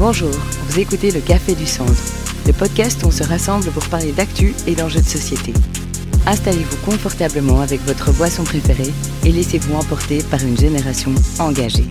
Bonjour, 0.00 0.30
vous 0.30 0.80
écoutez 0.80 1.10
le 1.10 1.20
Café 1.20 1.54
du 1.54 1.66
Centre, 1.66 1.92
le 2.46 2.54
podcast 2.54 3.02
où 3.02 3.08
on 3.08 3.10
se 3.10 3.22
rassemble 3.22 3.70
pour 3.70 3.86
parler 3.90 4.12
d'actu 4.12 4.54
et 4.66 4.74
d'enjeux 4.74 5.02
de 5.02 5.04
société. 5.04 5.52
Installez-vous 6.26 6.78
confortablement 6.86 7.60
avec 7.60 7.82
votre 7.82 8.10
boisson 8.12 8.42
préférée 8.42 8.94
et 9.26 9.30
laissez-vous 9.30 9.74
emporter 9.74 10.22
par 10.22 10.42
une 10.42 10.56
génération 10.56 11.12
engagée. 11.38 11.84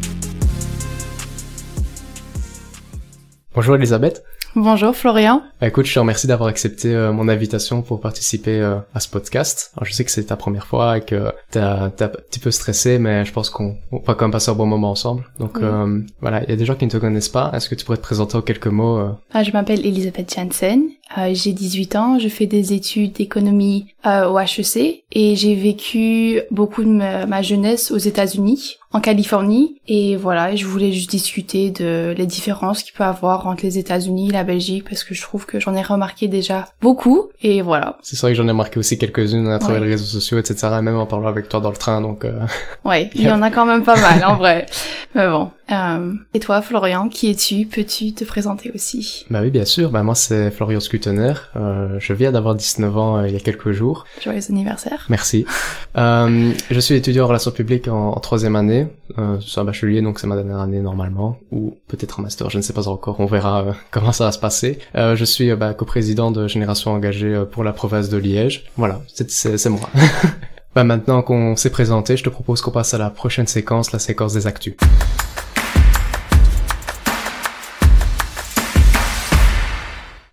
Bonjour 3.53 3.75
Elisabeth. 3.75 4.23
Bonjour 4.61 4.93
Florian. 4.93 5.41
Bah, 5.61 5.67
écoute, 5.69 5.85
je 5.85 5.93
te 5.93 5.99
remercie 5.99 6.27
d'avoir 6.27 6.49
accepté 6.49 6.93
euh, 6.93 7.13
mon 7.13 7.29
invitation 7.29 7.81
pour 7.81 8.01
participer 8.01 8.59
euh, 8.59 8.75
à 8.93 8.99
ce 8.99 9.07
podcast. 9.07 9.71
Alors, 9.77 9.85
je 9.85 9.93
sais 9.93 10.03
que 10.03 10.11
c'est 10.11 10.25
ta 10.25 10.35
première 10.35 10.67
fois 10.67 10.97
et 10.97 11.01
que 11.01 11.31
t'as 11.49 11.85
un 11.85 11.89
petit 11.89 12.41
peu 12.41 12.51
stressé, 12.51 12.99
mais 12.99 13.23
je 13.23 13.31
pense 13.31 13.49
qu'on 13.49 13.77
va 14.05 14.15
quand 14.15 14.25
même 14.25 14.31
passer 14.31 14.51
un 14.51 14.55
bon 14.55 14.65
moment 14.65 14.91
ensemble. 14.91 15.23
Donc 15.39 15.59
euh, 15.59 16.01
voilà, 16.19 16.43
il 16.43 16.49
y 16.49 16.53
a 16.53 16.57
des 16.57 16.65
gens 16.65 16.75
qui 16.75 16.83
ne 16.83 16.91
te 16.91 16.97
connaissent 16.97 17.29
pas. 17.29 17.51
Est-ce 17.53 17.69
que 17.69 17.75
tu 17.75 17.85
pourrais 17.85 17.99
te 17.99 18.03
présenter 18.03 18.35
en 18.35 18.41
quelques 18.41 18.67
mots 18.67 18.99
ah, 19.31 19.43
Je 19.43 19.51
m'appelle 19.51 19.85
Elisabeth 19.85 20.33
Janssen. 20.35 20.89
j'ai 21.31 21.53
18 21.53 21.95
ans. 21.95 22.19
Je 22.19 22.27
fais 22.27 22.45
des 22.45 22.73
études 22.73 23.13
d'économie 23.13 23.87
au 24.05 24.37
HEC 24.37 25.05
et 25.13 25.35
j'ai 25.37 25.55
vécu 25.55 26.41
beaucoup 26.51 26.83
de 26.83 26.89
ma 26.89 27.41
jeunesse 27.41 27.91
aux 27.91 27.97
États-Unis 27.97 28.78
en 28.91 29.01
Californie 29.01 29.79
et 29.87 30.15
voilà, 30.15 30.55
je 30.55 30.65
voulais 30.65 30.91
juste 30.91 31.11
discuter 31.11 31.69
de 31.69 32.13
les 32.17 32.25
différences 32.25 32.81
qu'il 32.83 32.93
peut 32.93 33.03
avoir 33.03 33.45
entre 33.47 33.63
les 33.63 33.77
États-Unis 33.77 34.29
et 34.29 34.31
la 34.31 34.43
Belgique 34.43 34.85
parce 34.87 35.03
que 35.03 35.13
je 35.13 35.21
trouve 35.21 35.45
que 35.45 35.59
j'en 35.59 35.75
ai 35.75 35.81
remarqué 35.81 36.27
déjà 36.27 36.69
beaucoup 36.81 37.29
et 37.41 37.61
voilà. 37.61 37.97
C'est 38.01 38.19
vrai 38.19 38.31
que 38.31 38.37
j'en 38.37 38.47
ai 38.47 38.51
remarqué 38.51 38.79
aussi 38.79 38.97
quelques-unes 38.97 39.47
à 39.47 39.59
travers 39.59 39.81
les 39.81 39.89
réseaux 39.91 40.05
sociaux, 40.05 40.39
etc. 40.39 40.67
Même 40.81 40.97
en 40.97 41.05
parlant 41.05 41.27
avec 41.27 41.49
toi 41.49 41.59
dans 41.59 41.69
le 41.69 41.77
train, 41.77 42.01
donc. 42.01 42.25
Euh... 42.25 42.39
Ouais, 42.85 43.09
il 43.13 43.21
y 43.21 43.31
en 43.31 43.41
a 43.41 43.51
quand 43.51 43.65
même 43.65 43.83
pas 43.83 43.99
mal 43.99 44.23
en 44.25 44.35
vrai. 44.35 44.65
Mais 45.13 45.27
bon. 45.27 45.51
Euh, 45.71 46.13
et 46.33 46.39
toi, 46.39 46.61
Florian, 46.61 47.09
qui 47.09 47.29
es-tu? 47.29 47.65
Peux-tu 47.65 48.13
te 48.13 48.23
présenter 48.23 48.71
aussi? 48.73 49.25
Bah 49.29 49.41
oui, 49.41 49.51
bien 49.51 49.65
sûr. 49.65 49.91
Bah 49.91 50.03
moi, 50.03 50.15
c'est 50.15 50.49
Florian 50.49 50.79
Scutener. 50.79 51.33
Euh, 51.55 51.97
je 51.99 52.13
viens 52.13 52.31
d'avoir 52.31 52.55
19 52.55 52.97
ans 52.97 53.17
euh, 53.17 53.27
il 53.27 53.33
y 53.33 53.37
a 53.37 53.39
quelques 53.39 53.71
jours. 53.71 54.05
Joyeux 54.23 54.41
anniversaire. 54.49 55.05
Merci. 55.09 55.45
Je 55.95 56.79
suis 56.79 56.95
étudiant 56.95 57.25
en 57.25 57.27
relations 57.27 57.51
publiques 57.51 57.87
en, 57.87 58.11
en 58.11 58.19
troisième 58.19 58.55
année. 58.55 58.78
Euh, 59.17 59.37
c'est 59.45 59.59
un 59.59 59.63
bachelier, 59.63 60.01
donc 60.01 60.19
c'est 60.19 60.27
ma 60.27 60.35
dernière 60.35 60.59
année 60.59 60.79
normalement, 60.79 61.37
ou 61.51 61.77
peut-être 61.87 62.19
un 62.19 62.23
master, 62.23 62.49
je 62.49 62.57
ne 62.57 62.61
sais 62.61 62.73
pas 62.73 62.87
encore. 62.87 63.19
On 63.19 63.25
verra 63.25 63.61
euh, 63.63 63.73
comment 63.91 64.11
ça 64.11 64.25
va 64.25 64.31
se 64.31 64.39
passer. 64.39 64.79
Euh, 64.95 65.15
je 65.15 65.25
suis 65.25 65.53
bah, 65.55 65.73
coprésident 65.73 66.31
de 66.31 66.47
Génération 66.47 66.91
Engagée 66.91 67.43
pour 67.51 67.63
la 67.63 67.73
province 67.73 68.09
de 68.09 68.17
Liège. 68.17 68.65
Voilà, 68.77 69.01
c'est 69.07 69.69
moi. 69.69 69.89
bah 70.75 70.83
maintenant 70.83 71.21
qu'on 71.21 71.55
s'est 71.55 71.71
présenté, 71.71 72.17
je 72.17 72.23
te 72.23 72.29
propose 72.29 72.61
qu'on 72.61 72.71
passe 72.71 72.93
à 72.93 72.97
la 72.97 73.09
prochaine 73.09 73.47
séquence, 73.47 73.91
la 73.91 73.99
séquence 73.99 74.33
des 74.33 74.47
actus. 74.47 74.75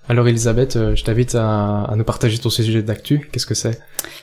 Alors 0.09 0.29
Elisabeth, 0.29 0.77
euh, 0.77 0.95
je 0.95 1.03
t'invite 1.05 1.35
à, 1.35 1.85
à, 1.85 1.97
nous 1.97 2.05
partager 2.05 2.39
ton 2.39 2.51
sujet 2.51 2.83
d'actu. 2.83 3.29
Qu'est-ce 3.33 3.47
que 3.47 3.55
c'est? 3.55 3.81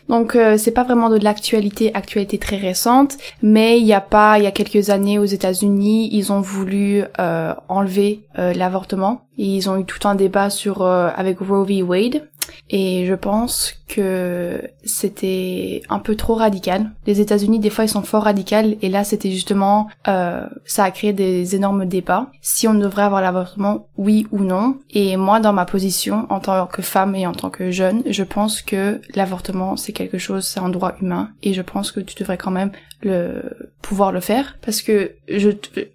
Donc 0.10 0.36
euh, 0.36 0.58
c'est 0.58 0.72
pas 0.72 0.84
vraiment 0.84 1.10
de 1.10 1.18
l'actualité, 1.18 1.94
actualité 1.94 2.38
très 2.38 2.58
récente, 2.58 3.18
mais 3.42 3.80
il 3.80 3.86
y 3.86 3.94
a 3.94 4.02
pas, 4.02 4.38
il 4.38 4.44
y 4.44 4.48
a 4.48 4.52
quelques 4.52 4.90
années 4.90 5.20
aux 5.20 5.26
États-Unis, 5.26 6.10
ils 6.12 6.32
ont 6.32 6.42
voulu 6.42 7.04
euh, 7.20 7.54
enlever 7.70 8.22
euh, 8.38 8.54
l'avortement. 8.54 9.22
Ils 9.38 9.70
ont 9.70 9.78
eu 9.78 9.86
tout 9.86 10.08
un 10.08 10.16
débat 10.16 10.50
sur 10.50 10.84
avec 10.86 11.40
Roe 11.40 11.66
v. 11.66 11.82
Wade 11.82 12.28
et 12.70 13.06
je 13.06 13.14
pense 13.14 13.74
que 13.88 14.62
c'était 14.84 15.84
un 15.90 16.00
peu 16.00 16.16
trop 16.16 16.34
radical. 16.34 16.92
Les 17.06 17.22
États-Unis, 17.22 17.60
des 17.60 17.70
fois, 17.70 17.86
ils 17.86 17.90
sont 17.90 18.02
fort 18.02 18.24
radicaux, 18.24 18.78
et 18.82 18.90
là, 18.90 19.04
c'était 19.04 19.32
justement, 19.32 19.88
euh, 20.08 20.46
ça 20.66 20.84
a 20.84 20.92
créé 20.92 21.14
des 21.14 21.56
énormes 21.56 21.86
débats. 21.86 22.32
Si 22.42 22.68
on 22.68 22.74
devrait 22.74 23.04
avoir 23.04 23.22
l'avortement, 23.22 23.88
oui 23.98 24.28
ou 24.32 24.40
non. 24.40 24.78
Et 24.90 25.18
moi, 25.18 25.40
dans 25.40 25.54
ma 25.54 25.66
position, 25.66 26.26
en 26.30 26.40
tant 26.40 26.66
que 26.66 26.82
femme 26.82 27.16
et 27.16 27.28
en 27.28 27.34
tant 27.34 27.50
que 27.50 27.72
jeune, 27.72 28.02
je 28.08 28.24
pense 28.24 28.62
que 28.62 29.02
l'avortement, 29.16 29.78
c'est 29.78 29.94
quelque 29.94 30.18
chose, 30.18 30.46
c'est 30.46 30.60
un 30.60 30.70
droit 30.70 30.96
humain, 31.02 31.30
et 31.44 31.54
je 31.54 31.62
pense 31.62 31.92
que 31.92 32.00
tu 32.00 32.16
devrais 32.20 32.38
quand 32.38 32.52
même 32.52 32.72
le 33.04 33.44
pouvoir 33.82 34.12
le 34.12 34.22
faire, 34.22 34.58
parce 34.66 34.82
que 34.82 35.12
je, 35.28 35.50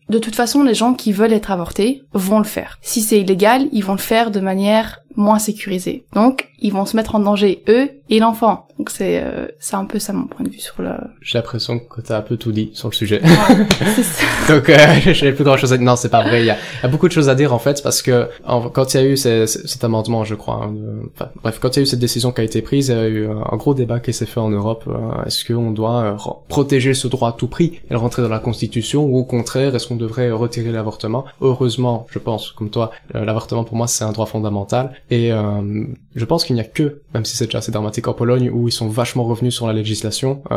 de 0.08 0.18
toute 0.18 0.36
façon, 0.36 0.62
les 0.62 0.74
gens 0.74 0.94
qui 0.94 1.12
veulent 1.12 1.32
être 1.32 1.50
avortés 1.50 2.04
vont 2.12 2.38
le 2.38 2.44
faire. 2.44 2.78
Si 2.82 3.00
c'est 3.00 3.20
illégal, 3.20 3.66
ils 3.72 3.84
vont 3.84 3.94
le 3.94 3.98
faire 3.98 4.30
de 4.30 4.40
manière 4.40 5.00
moins 5.18 5.38
sécurisée. 5.38 6.06
Donc, 6.14 6.48
ils 6.60 6.72
vont 6.72 6.86
se 6.86 6.96
mettre 6.96 7.16
en 7.16 7.20
danger 7.20 7.62
eux 7.68 7.90
et 8.08 8.20
l'enfant. 8.20 8.67
Donc 8.78 8.90
c'est 8.90 9.20
euh, 9.20 9.48
c'est 9.58 9.74
un 9.74 9.86
peu 9.86 9.98
ça 9.98 10.12
mon 10.12 10.26
point 10.26 10.44
de 10.44 10.50
vue 10.50 10.60
sur 10.60 10.80
le. 10.82 10.90
J'ai 11.20 11.36
l'impression 11.36 11.80
que 11.80 12.00
t'as 12.00 12.18
un 12.18 12.22
peu 12.22 12.36
tout 12.36 12.52
dit 12.52 12.70
sur 12.74 12.88
le 12.88 12.94
sujet. 12.94 13.20
Ouais, 13.20 13.28
ça. 14.02 14.54
Donc 14.54 14.68
euh, 14.68 14.76
j'ai 15.04 15.32
plus 15.32 15.42
grand 15.42 15.56
chose 15.56 15.72
à 15.72 15.76
dire. 15.76 15.84
Non, 15.84 15.96
c'est 15.96 16.08
pas 16.08 16.22
vrai. 16.22 16.42
Il 16.42 16.46
y, 16.46 16.50
a, 16.50 16.54
il 16.54 16.84
y, 16.84 16.86
a, 16.86 16.88
beaucoup 16.88 17.08
de 17.08 17.12
choses 17.12 17.28
à 17.28 17.34
dire 17.34 17.52
en 17.52 17.58
fait 17.58 17.82
parce 17.82 18.02
que 18.02 18.28
quand 18.72 18.94
il 18.94 19.00
y 19.00 19.02
a 19.02 19.06
eu 19.06 19.16
cet 19.16 19.82
amendement, 19.82 20.22
je 20.22 20.36
crois. 20.36 20.62
Hein, 20.64 20.74
enfin, 21.12 21.30
bref, 21.42 21.58
quand 21.60 21.74
il 21.74 21.78
y 21.78 21.80
a 21.80 21.82
eu 21.82 21.86
cette 21.86 21.98
décision 21.98 22.30
qui 22.30 22.40
a 22.40 22.44
été 22.44 22.62
prise, 22.62 22.88
il 22.88 22.94
y 22.94 22.98
a 22.98 23.08
eu 23.08 23.28
un 23.28 23.56
gros 23.56 23.74
débat 23.74 23.98
qui 23.98 24.12
s'est 24.12 24.26
fait 24.26 24.38
en 24.38 24.50
Europe. 24.50 24.84
Euh, 24.86 25.24
est-ce 25.24 25.44
qu'on 25.44 25.72
doit 25.72 26.02
euh, 26.02 26.16
protéger 26.46 26.94
ce 26.94 27.08
droit 27.08 27.30
à 27.30 27.32
tout 27.32 27.48
prix 27.48 27.80
et 27.90 27.94
le 27.94 27.98
rentrer 27.98 28.22
dans 28.22 28.28
la 28.28 28.38
Constitution 28.38 29.06
ou 29.06 29.18
au 29.18 29.24
contraire 29.24 29.74
est-ce 29.74 29.88
qu'on 29.88 29.96
devrait 29.96 30.30
retirer 30.30 30.70
l'avortement? 30.70 31.24
Heureusement, 31.40 32.06
je 32.10 32.20
pense 32.20 32.52
comme 32.52 32.70
toi, 32.70 32.92
l'avortement 33.12 33.64
pour 33.64 33.76
moi 33.76 33.88
c'est 33.88 34.04
un 34.04 34.12
droit 34.12 34.26
fondamental 34.26 34.92
et 35.10 35.32
je 36.14 36.24
pense 36.24 36.44
qu'il 36.44 36.54
n'y 36.54 36.60
a 36.60 36.64
que, 36.64 37.00
même 37.14 37.24
si 37.24 37.36
c'est 37.36 37.46
déjà 37.46 37.58
assez 37.58 37.72
dramatique 37.72 38.08
en 38.08 38.12
Pologne, 38.12 38.50
où 38.52 38.67
ils 38.68 38.72
sont 38.72 38.88
vachement 38.88 39.24
revenus 39.24 39.54
sur 39.54 39.66
la 39.66 39.72
législation, 39.72 40.42
euh, 40.50 40.56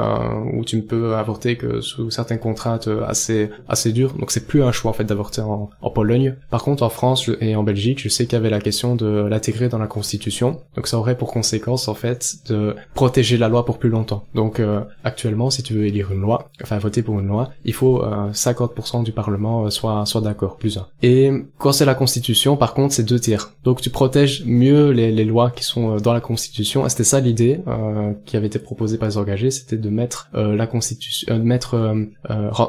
où 0.54 0.64
tu 0.64 0.78
ne 0.78 0.82
peux 0.82 1.16
avorter 1.16 1.56
que 1.58 1.82
sous 1.82 2.12
certaines 2.12 2.40
contraintes 2.40 2.90
assez 3.08 3.50
assez 3.68 3.92
dures. 3.92 4.14
Donc 4.14 4.32
c'est 4.32 4.46
plus 4.46 4.64
un 4.64 4.72
choix 4.72 4.92
en 4.92 4.94
fait 4.94 5.04
d'avorter 5.04 5.42
en, 5.42 5.70
en, 5.82 5.90
Pologne. 5.90 6.36
Par 6.50 6.64
contre, 6.64 6.84
en 6.84 6.90
France 6.90 7.30
et 7.42 7.56
en 7.56 7.64
Belgique, 7.64 8.02
je 8.02 8.10
sais 8.10 8.26
qu'il 8.26 8.34
y 8.34 8.36
avait 8.38 8.50
la 8.50 8.62
question 8.62 8.96
de 8.96 9.28
l'intégrer 9.30 9.70
dans 9.70 9.78
la 9.78 9.88
Constitution. 9.88 10.62
Donc 10.76 10.88
ça 10.88 10.98
aurait 10.98 11.18
pour 11.18 11.32
conséquence 11.32 11.88
en 11.88 11.94
fait 11.94 12.36
de 12.50 12.76
protéger 12.94 13.38
la 13.38 13.50
loi 13.50 13.66
pour 13.66 13.78
plus 13.78 13.90
longtemps. 13.90 14.26
Donc 14.36 14.60
euh, 14.60 14.82
actuellement, 15.04 15.50
si 15.50 15.64
tu 15.64 15.74
veux 15.74 15.86
élire 15.86 16.12
une 16.12 16.22
loi, 16.22 16.50
enfin 16.62 16.78
voter 16.78 17.02
pour 17.02 17.20
une 17.20 17.28
loi, 17.28 17.52
il 17.66 17.74
faut 17.74 18.04
euh, 18.04 18.32
50% 18.32 19.04
du 19.04 19.12
Parlement 19.12 19.66
euh, 19.66 19.70
soit 19.70 20.06
soit 20.06 20.22
d'accord, 20.22 20.58
plus 20.58 20.78
un. 20.78 20.88
Et 21.02 21.32
quand 21.58 21.72
c'est 21.72 21.86
la 21.86 21.96
Constitution, 21.96 22.58
par 22.58 22.74
contre, 22.74 22.94
c'est 22.94 23.04
deux 23.04 23.20
tiers. 23.20 23.52
Donc 23.64 23.82
tu 23.82 23.90
protèges 23.90 24.44
mieux 24.46 24.92
les, 24.92 25.12
les 25.12 25.26
lois 25.26 25.52
qui 25.52 25.64
sont 25.64 25.96
euh, 25.96 26.00
dans 26.00 26.14
la 26.14 26.22
Constitution. 26.22 26.88
C'était 26.90 27.04
ça 27.04 27.20
l'idée 27.20 27.60
euh, 27.68 28.01
qui 28.26 28.38
avait 28.38 28.48
été 28.48 28.60
proposée 28.60 28.98
par 28.98 29.10
les 29.10 29.18
engagés, 29.18 29.52
c'était 29.52 29.78
de 29.78 29.90
mettre 29.90 30.30
euh, 30.36 30.56
la 30.56 30.68
Constitution, 30.68 31.38
de 31.38 31.44
mettre, 31.44 31.96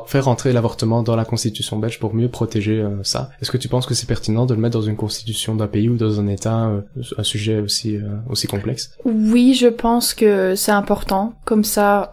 faire 0.07 0.25
rentrer 0.25 0.53
l'avortement 0.53 1.03
dans 1.03 1.17
la 1.17 1.25
Constitution 1.25 1.79
belge 1.79 1.99
pour 1.99 2.15
mieux 2.15 2.29
protéger 2.29 2.85
ça. 3.03 3.31
Est-ce 3.41 3.51
que 3.51 3.57
tu 3.57 3.69
penses 3.69 3.87
que 3.87 3.95
c'est 3.95 4.07
pertinent 4.07 4.47
de 4.47 4.55
le 4.55 4.61
mettre 4.61 4.79
dans 4.79 4.85
une 4.85 4.97
Constitution 4.97 5.55
d'un 5.55 5.67
pays 5.67 5.89
ou 5.89 5.97
dans 5.97 6.21
un 6.21 6.27
État, 6.29 6.71
un 7.19 7.23
sujet 7.23 7.61
aussi 7.61 7.99
aussi 8.29 8.47
complexe? 8.47 8.97
Oui, 9.05 9.55
je 9.55 9.69
pense 9.69 10.15
que 10.15 10.55
c'est 10.55 10.73
important. 10.73 11.35
Comme 11.45 11.65
ça, 11.65 12.11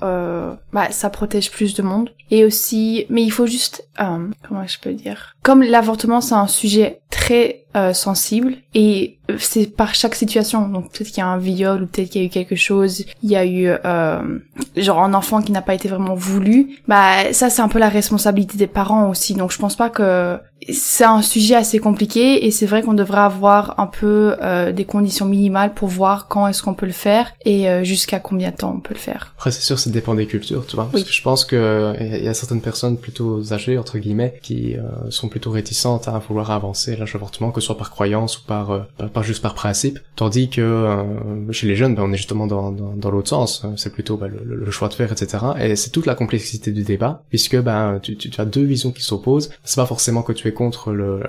bah, 0.74 0.92
ça 0.92 1.10
protège 1.10 1.52
plus 1.52 1.74
de 1.74 1.82
monde. 1.82 2.10
Et 2.32 2.46
aussi, 2.46 3.06
mais 3.10 3.24
il 3.24 3.32
faut 3.32 3.48
juste, 3.48 3.88
comment 3.98 4.68
je 4.68 4.80
peux 4.80 4.94
dire, 4.94 5.36
comme 5.42 5.64
l'avortement 5.64 6.22
c'est 6.22 6.36
un 6.36 6.48
sujet 6.48 7.02
très 7.10 7.66
euh, 7.76 7.94
sensible 7.94 8.58
et 8.74 9.18
c'est 9.38 9.76
par 9.76 9.96
chaque 9.96 10.16
situation. 10.16 10.68
Donc 10.68 10.92
peut-être 10.92 11.10
qu'il 11.10 11.20
y 11.20 11.22
a 11.22 11.28
un 11.28 11.38
viol 11.38 11.84
ou 11.84 11.88
peut-être 11.88 12.10
qu'il 12.10 12.22
y 12.22 12.24
a 12.24 12.28
eu 12.28 12.30
quelque 12.30 12.56
chose. 12.56 13.06
Il 13.24 13.30
y 13.30 13.36
a 13.36 13.46
eu 13.46 13.68
euh, 13.68 14.40
genre 14.78 15.04
un 15.04 15.14
enfant 15.14 15.42
qui 15.42 15.52
n'a 15.52 15.62
pas 15.62 15.74
été 15.74 15.88
vraiment 15.88 16.16
voulu. 16.16 16.78
Bah 16.88 17.34
ça 17.34 17.50
c'est 17.50 17.62
un 17.62 17.68
peu 17.68 17.80
la 17.80 17.90
responsabilité 17.90 18.58
des 18.58 18.68
parents 18.68 19.10
aussi. 19.10 19.34
Donc 19.34 19.52
je 19.52 19.58
pense 19.58 19.76
pas 19.76 19.90
que 19.90 20.38
c'est 20.72 21.06
un 21.06 21.22
sujet 21.22 21.56
assez 21.56 21.80
compliqué 21.80 22.46
et 22.46 22.52
c'est 22.52 22.66
vrai 22.66 22.82
qu'on 22.82 22.94
devrait 22.94 23.22
avoir 23.22 23.80
un 23.80 23.88
peu 23.88 24.36
euh, 24.42 24.72
des 24.72 24.86
conditions 24.86 25.26
minimales 25.26 25.74
pour 25.74 25.88
voir 25.88 26.28
quand 26.28 26.48
est-ce 26.48 26.62
qu'on 26.62 26.74
peut 26.74 26.86
le 26.86 26.92
faire 26.92 27.34
et 27.46 27.70
euh, 27.70 27.84
jusqu'à 27.84 28.20
combien 28.20 28.52
de 28.52 28.56
temps 28.56 28.74
on 28.76 28.80
peut 28.80 28.94
le 28.94 29.00
faire. 29.00 29.34
Après 29.38 29.52
c'est 29.52 29.62
sûr 29.62 29.80
ça 29.80 29.90
dépend 29.90 30.16
des 30.16 30.26
cultures 30.26 30.66
tu 30.66 30.76
vois. 30.76 30.90
Parce 30.92 31.04
que 31.04 31.14
je 31.14 31.22
pense 31.22 31.46
que 31.46 31.94
il 32.00 32.24
y 32.24 32.28
a 32.28 32.34
certaines 32.34 32.62
personnes 32.62 32.98
plutôt 32.98 33.42
âgées 33.54 33.78
entre 33.78 33.98
guillemets 33.98 34.40
qui 34.42 34.76
euh, 34.76 34.82
sont 35.10 35.30
plutôt 35.30 35.52
réticentes 35.52 36.08
à 36.08 36.20
vouloir 36.20 36.52
avancer 36.52 36.96
l'âge 36.96 37.14
d'avortement 37.14 37.52
que 37.52 37.62
ce 37.62 37.68
soit 37.68 37.78
par 37.78 37.92
croyance 37.92 38.40
ou 38.40 38.42
par 38.46 38.72
euh, 38.72 38.80
pas 39.14 39.22
juste 39.22 39.42
par 39.42 39.56
principe. 39.56 40.00
Tandis 40.16 40.50
que 40.50 40.62
euh, 40.62 41.52
chez 41.52 41.68
les 41.68 41.76
jeunes 41.76 41.96
ben, 41.96 42.04
on 42.04 42.12
est 42.12 42.18
justement 42.18 42.48
dans, 42.48 42.72
dans, 42.72 42.94
dans 42.94 43.12
l'autre 43.12 43.30
sens. 43.30 43.66
C'est 43.78 43.94
plutôt 43.94 44.18
ben, 44.18 44.28
le, 44.28 44.56
le, 44.56 44.72
choix 44.72 44.90
de 44.90 44.94
faire 44.94 45.12
etc 45.12 45.38
et 45.60 45.76
c'est 45.76 45.90
toute 45.90 46.06
la 46.06 46.16
complexité 46.16 46.72
du 46.72 46.84
débat 46.84 47.24
puisque 47.30 47.58
ben 47.58 48.00
tu, 48.02 48.18
tu, 48.18 48.30
tu 48.30 48.42
as 48.42 48.46
deux 48.46 48.64
visions 48.64 48.92
qui 48.92 49.04
s'opposent. 49.04 49.50
C'est 49.64 49.78
pas 49.78 49.86
forcément 49.86 50.22
que 50.22 50.34
tu 50.34 50.49
contre 50.54 50.92
le 50.92 51.22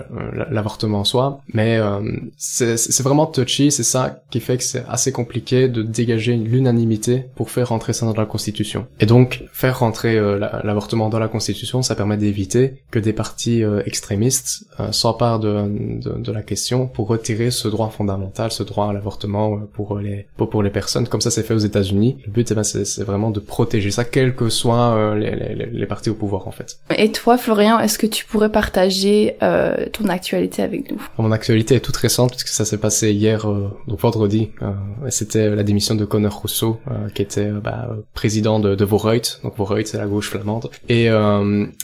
l'avortement 0.50 1.00
en 1.00 1.05
soi, 1.05 1.40
mais 1.52 1.78
euh, 1.78 2.00
c'est 2.37 3.02
vraiment 3.02 3.26
touchy, 3.26 3.70
c'est 3.70 3.82
ça 3.82 4.22
qui 4.31 4.40
fait 4.40 4.56
que 4.56 4.64
c'est 4.64 4.84
assez 4.88 5.12
compliqué 5.12 5.69
de 5.69 5.82
dégager 5.82 6.37
l'unanimité 6.37 7.25
pour 7.34 7.50
faire 7.50 7.69
rentrer 7.69 7.93
ça 7.93 8.06
dans 8.06 8.14
la 8.14 8.26
Constitution. 8.26 8.87
Et 9.00 9.06
donc 9.06 9.44
faire 9.52 9.78
rentrer 9.78 10.17
euh, 10.17 10.38
l'avortement 10.38 11.08
dans 11.08 11.19
la 11.19 11.28
Constitution, 11.28 11.82
ça 11.82 11.94
permet 11.94 12.17
d'éviter 12.17 12.75
que 12.90 12.99
des 12.99 13.12
partis 13.12 13.62
euh, 13.62 13.82
extrémistes 13.87 14.64
s'emparent 14.93 15.40
de, 15.40 16.00
de, 16.00 16.32
la 16.32 16.43
question 16.43 16.87
pour 16.87 17.08
retirer 17.08 17.50
ce 17.50 17.69
droit 17.69 17.90
fondamental, 17.90 18.50
ce 18.50 18.62
droit 18.62 18.88
à 18.88 18.93
l'avortement 18.93 19.58
pour 19.72 19.99
les 19.99 20.26
pour, 20.37 20.62
les 20.62 20.70
personnes. 20.70 21.06
Comme 21.06 21.20
ça, 21.20 21.31
c'est 21.31 21.43
fait 21.43 21.55
aux 21.55 21.58
États-Unis. 21.58 22.19
Le 22.26 22.32
but, 22.32 22.50
eh 22.50 22.55
ben, 22.55 22.62
c'est 22.62 23.02
vraiment 23.02 23.31
de 23.31 23.40
protéger 23.40 23.90
ça, 23.90 24.05
quels 24.05 24.34
que 24.34 24.49
soient 24.49 25.14
les, 25.17 25.87
partis 25.87 26.11
au 26.11 26.14
pouvoir, 26.14 26.49
en 26.49 26.50
fait. 26.50 26.78
Et 26.96 27.12
toi, 27.12 27.37
Florian, 27.37 27.78
est-ce 27.78 27.99
que 27.99 28.06
tu 28.06 28.25
pourrais 28.25 28.50
partager 28.50 29.10
ton 29.93 30.09
actualité 30.09 30.62
avec 30.62 30.91
nous 30.91 31.01
Mon 31.19 31.33
actualité 31.33 31.77
est 31.77 31.81
toute 31.81 31.97
récente 31.97 32.31
puisque 32.31 32.49
ça 32.49 32.65
s'est 32.65 32.79
passé 32.79 33.12
hier, 33.12 33.47
donc 33.87 34.01
vendredi. 34.01 34.51
C'était 35.09 35.51
la 35.51 35.62
démission 35.62 35.95
de 35.95 36.05
Conor 36.05 36.35
Rousseau, 36.41 36.81
qui 37.15 37.23
était 37.23 37.51
bah, 37.51 37.97
président 38.15 38.61
de, 38.61 38.75
de 38.75 38.85
Voreut. 38.85 39.21
Donc 39.43 39.57
Voreut, 39.57 39.85
c'est 39.85 39.99
la 39.99 40.07
gauche 40.07 40.31
flamande. 40.31 40.71
Et 40.89 41.09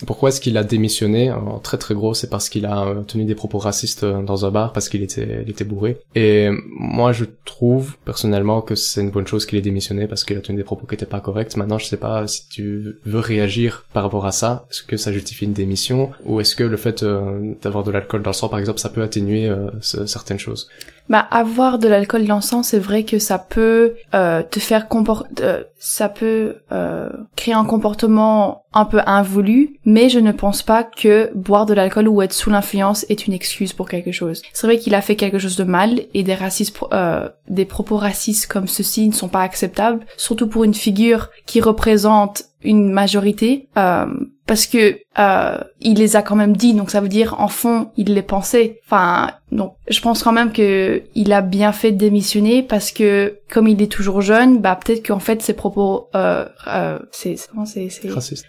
pourquoi 0.06 0.31
est-ce 0.31 0.40
qu'il 0.40 0.56
a 0.56 0.64
démissionné? 0.64 1.32
Très 1.62 1.78
très 1.78 1.94
gros, 1.94 2.14
c'est 2.14 2.31
parce 2.31 2.49
qu'il 2.49 2.67
a 2.67 2.94
tenu 3.06 3.25
des 3.25 3.34
propos 3.34 3.58
racistes 3.58 4.05
dans 4.05 4.44
un 4.46 4.50
bar 4.50 4.72
parce 4.72 4.88
qu'il 4.88 5.02
était, 5.02 5.43
il 5.43 5.50
était 5.50 5.64
bourré. 5.64 5.99
Et 6.14 6.50
moi, 6.79 7.12
je 7.12 7.25
trouve 7.44 7.96
personnellement 8.05 8.62
que 8.62 8.75
c'est 8.75 9.00
une 9.00 9.11
bonne 9.11 9.26
chose 9.26 9.46
qu'il 9.46 9.58
ait 9.58 9.62
démissionné 9.62 10.06
parce 10.06 10.25
qu'il 10.25 10.37
a 10.37 10.40
tenu 10.40 10.58
des 10.58 10.64
propos 10.64 10.87
qui 10.87 10.94
étaient 10.94 11.06
pas 11.06 11.20
corrects. 11.20 11.56
Maintenant, 11.56 11.79
je 11.79 11.87
sais 11.87 11.96
pas 11.96 12.26
si 12.26 12.49
tu 12.49 12.96
veux 13.05 13.20
réagir 13.20 13.84
par 13.93 14.02
rapport 14.02 14.26
à 14.26 14.32
ça. 14.32 14.67
Est-ce 14.70 14.82
que 14.82 14.96
ça 14.96 15.12
justifie 15.12 15.44
une 15.44 15.52
démission? 15.52 16.11
Ou 16.25 16.40
est-ce 16.40 16.55
que 16.55 16.64
le 16.64 16.76
fait 16.76 17.02
euh, 17.02 17.15
d'avoir 17.62 17.84
de 17.84 17.90
l'alcool 17.90 18.22
dans 18.22 18.30
le 18.30 18.34
sang, 18.34 18.48
par 18.48 18.58
exemple, 18.58 18.78
ça 18.78 18.88
peut 18.88 19.02
atténuer 19.02 19.48
euh, 19.48 19.70
certaines 19.80 20.38
choses 20.38 20.68
bah 21.08 21.26
avoir 21.31 21.79
de 21.79 21.88
l'alcool 21.88 22.26
dans 22.26 22.37
le 22.37 22.41
sang, 22.43 22.62
c'est 22.62 22.79
vrai 22.79 23.05
que 23.05 23.19
ça 23.19 23.38
peut 23.38 23.94
euh, 24.14 24.43
te 24.43 24.58
faire 24.58 24.88
comporter, 24.88 25.43
euh, 25.43 25.62
ça 25.79 26.08
peut 26.08 26.56
euh, 26.73 27.08
créer 27.37 27.55
un 27.55 27.64
comportement 27.64 28.64
un 28.73 28.85
peu 28.85 29.00
invoulu, 29.06 29.79
mais 29.85 30.08
je 30.08 30.19
ne 30.19 30.32
pense 30.32 30.62
pas 30.62 30.85
que 30.85 31.31
boire 31.35 31.64
de 31.64 31.75
l'alcool 31.75 32.08
ou 32.08 32.23
être 32.23 32.32
sous 32.32 32.50
l'influence 32.50 33.06
est 33.08 33.26
une 33.26 33.32
excuse 33.32 33.73
pour 33.73 33.88
quelque 33.88 34.12
chose. 34.12 34.43
C'est 34.53 34.67
vrai 34.67 34.79
qu'il 34.79 34.94
a 34.94 35.00
fait 35.00 35.17
quelque 35.17 35.38
chose 35.38 35.56
de 35.56 35.64
mal 35.64 36.00
et 36.12 36.23
des 36.23 36.35
racistes, 36.35 36.79
euh, 36.93 37.29
des 37.49 37.64
propos 37.64 37.97
racistes 37.97 38.47
comme 38.47 38.67
ceci 38.67 39.08
ne 39.08 39.14
sont 39.14 39.29
pas 39.29 39.43
acceptables, 39.43 40.05
surtout 40.17 40.49
pour 40.49 40.64
une 40.64 40.75
figure 40.75 41.31
qui 41.47 41.61
représente 41.61 42.44
une 42.62 42.91
majorité. 42.91 43.69
Euh, 43.76 44.06
parce 44.47 44.67
que 44.67 44.99
euh, 45.19 45.58
il 45.81 45.99
les 45.99 46.14
a 46.14 46.23
quand 46.23 46.37
même 46.37 46.56
dit, 46.56 46.73
donc 46.73 46.91
ça 46.91 47.00
veut 47.00 47.08
dire 47.08 47.41
en 47.41 47.49
fond 47.49 47.91
il 47.97 48.14
les 48.14 48.23
pensait. 48.23 48.81
Enfin, 48.85 49.31
donc 49.50 49.75
je 49.88 50.00
pense 50.00 50.23
quand 50.23 50.32
même 50.32 50.53
que 50.53 50.95
il 51.14 51.32
a 51.32 51.43
bien 51.43 51.72
fait 51.72 51.93
de 51.93 51.98
démissionner 51.98 52.62
parce 52.62 52.90
que 52.90 53.38
comme 53.50 53.69
il 53.69 53.81
est 53.81 53.90
toujours 53.90 54.22
jeune, 54.22 54.60
bah 54.60 54.78
peut-être 54.82 55.06
qu'en 55.06 55.19
fait 55.19 55.40
ses 55.43 55.54
propos, 55.54 56.08
euh, 56.14 56.44
euh, 56.66 56.98
c'est 57.12 57.37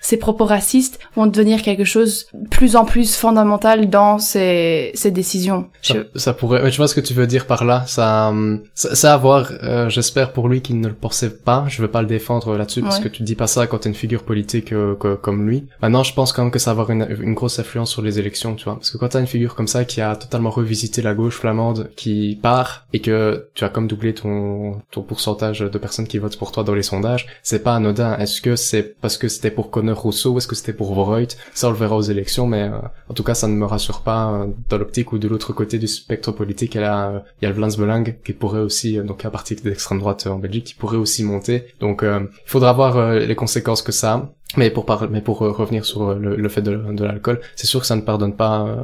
ses 0.01 0.17
propos 0.17 0.45
racistes 0.45 0.99
vont 1.15 1.27
devenir 1.27 1.61
quelque 1.61 1.83
chose 1.83 2.27
plus 2.49 2.75
en 2.75 2.85
plus 2.85 3.15
fondamental 3.15 3.89
dans 3.89 4.17
ses, 4.17 4.91
ses 4.95 5.11
décisions. 5.11 5.69
Ça, 5.81 5.95
ça 6.15 6.33
pourrait, 6.33 6.69
tu 6.71 6.77
vois 6.77 6.87
ce 6.87 6.95
que 6.95 7.01
tu 7.01 7.13
veux 7.13 7.27
dire 7.27 7.45
par 7.45 7.63
là, 7.65 7.83
ça, 7.87 8.33
ça, 8.73 8.95
ça 8.95 9.13
à 9.13 9.17
voir. 9.17 9.51
Euh, 9.63 9.89
j'espère 9.89 10.33
pour 10.33 10.49
lui 10.49 10.61
qu'il 10.61 10.79
ne 10.79 10.87
le 10.87 10.93
pensait 10.93 11.29
pas. 11.29 11.65
Je 11.67 11.81
veux 11.81 11.87
pas 11.87 12.01
le 12.01 12.07
défendre 12.07 12.57
là-dessus 12.57 12.81
parce 12.81 12.99
que 12.99 13.07
tu 13.07 13.23
dis 13.23 13.35
pas 13.35 13.47
ça 13.47 13.67
quand 13.67 13.79
t'es 13.79 13.89
une 13.89 13.95
figure 13.95 14.23
politique 14.23 14.73
euh, 14.73 14.95
comme 14.95 15.47
lui. 15.47 15.65
Maintenant, 15.81 16.03
je 16.03 16.13
pense 16.13 16.33
quand 16.33 16.43
même 16.43 16.51
que 16.51 16.59
ça 16.59 16.73
va 16.73 16.83
avoir 16.83 16.89
une, 16.91 17.07
une, 17.21 17.33
grosse 17.33 17.59
influence 17.59 17.91
sur 17.91 18.01
les 18.01 18.19
élections, 18.19 18.55
tu 18.55 18.65
vois. 18.65 18.75
Parce 18.75 18.89
que 18.89 18.97
quand 18.97 19.09
t'as 19.09 19.19
une 19.19 19.27
figure 19.27 19.55
comme 19.55 19.67
ça 19.67 19.85
qui 19.85 20.01
a 20.01 20.15
totalement 20.15 20.49
revisité 20.49 21.01
la 21.01 21.13
gauche 21.13 21.35
flamande, 21.35 21.89
qui 21.95 22.36
part, 22.37 22.87
et 22.93 22.99
que 22.99 23.49
tu 23.53 23.63
as 23.63 23.69
comme 23.69 23.87
doublé 23.87 24.13
ton, 24.13 24.81
pourcentage 25.07 25.59
de 25.59 25.77
personnes 25.77 26.07
qui 26.07 26.17
votent 26.17 26.37
pour 26.37 26.51
toi 26.51 26.63
dans 26.63 26.73
les 26.73 26.83
sondages, 26.83 27.27
c'est 27.43 27.63
pas 27.63 27.75
anodin. 27.75 28.17
Est-ce 28.17 28.41
que 28.41 28.55
c'est 28.55 28.83
parce 28.99 29.17
que 29.17 29.27
c'était 29.27 29.51
pour 29.51 29.69
Conor 29.71 29.99
Rousseau, 30.01 30.31
ou 30.31 30.37
est-ce 30.37 30.47
que 30.47 30.55
c'était 30.55 30.73
pour 30.73 30.93
Voreut? 30.93 31.27
Ça, 31.53 31.67
on 31.67 31.71
le 31.71 31.77
verra 31.77 31.95
aux 31.95 32.01
élections, 32.01 32.47
mais 32.47 32.63
euh, 32.63 32.77
en 33.09 33.13
tout 33.13 33.23
cas, 33.23 33.35
ça 33.35 33.47
ne 33.47 33.53
me 33.53 33.65
rassure 33.65 34.01
pas 34.01 34.31
euh, 34.31 34.47
dans 34.69 34.77
l'optique 34.77 35.13
ou 35.13 35.19
de 35.19 35.27
l'autre 35.27 35.53
côté 35.53 35.77
du 35.77 35.87
spectre 35.87 36.31
politique. 36.31 36.75
Il 36.75 36.81
y 36.81 36.83
a, 36.83 37.23
le 37.41 37.51
Vlaams 37.51 37.75
Belang 37.77 38.03
qui 38.23 38.33
pourrait 38.33 38.59
aussi, 38.59 38.97
euh, 38.97 39.03
donc 39.03 39.23
à 39.25 39.29
partir 39.29 39.57
d'extrême 39.63 39.99
droite 39.99 40.27
en 40.27 40.39
Belgique, 40.39 40.65
qui 40.65 40.75
pourrait 40.75 40.97
aussi 40.97 41.23
monter. 41.23 41.67
Donc, 41.79 42.03
il 42.03 42.27
faudra 42.45 42.73
voir 42.73 43.13
les 43.13 43.35
conséquences 43.35 43.81
que 43.81 43.91
ça 43.91 44.13
a. 44.13 44.29
Mais 44.55 44.69
pour 44.69 44.85
par... 44.85 45.09
mais 45.09 45.21
pour 45.21 45.41
euh, 45.41 45.51
revenir 45.51 45.85
sur 45.85 46.03
euh, 46.09 46.15
le, 46.15 46.35
le 46.35 46.49
fait 46.49 46.61
de, 46.61 46.77
de 46.77 47.03
l'alcool, 47.03 47.41
c'est 47.55 47.67
sûr 47.67 47.81
que 47.81 47.85
ça 47.85 47.95
ne 47.95 48.01
pardonne 48.01 48.35
pas, 48.35 48.65
euh, 48.65 48.75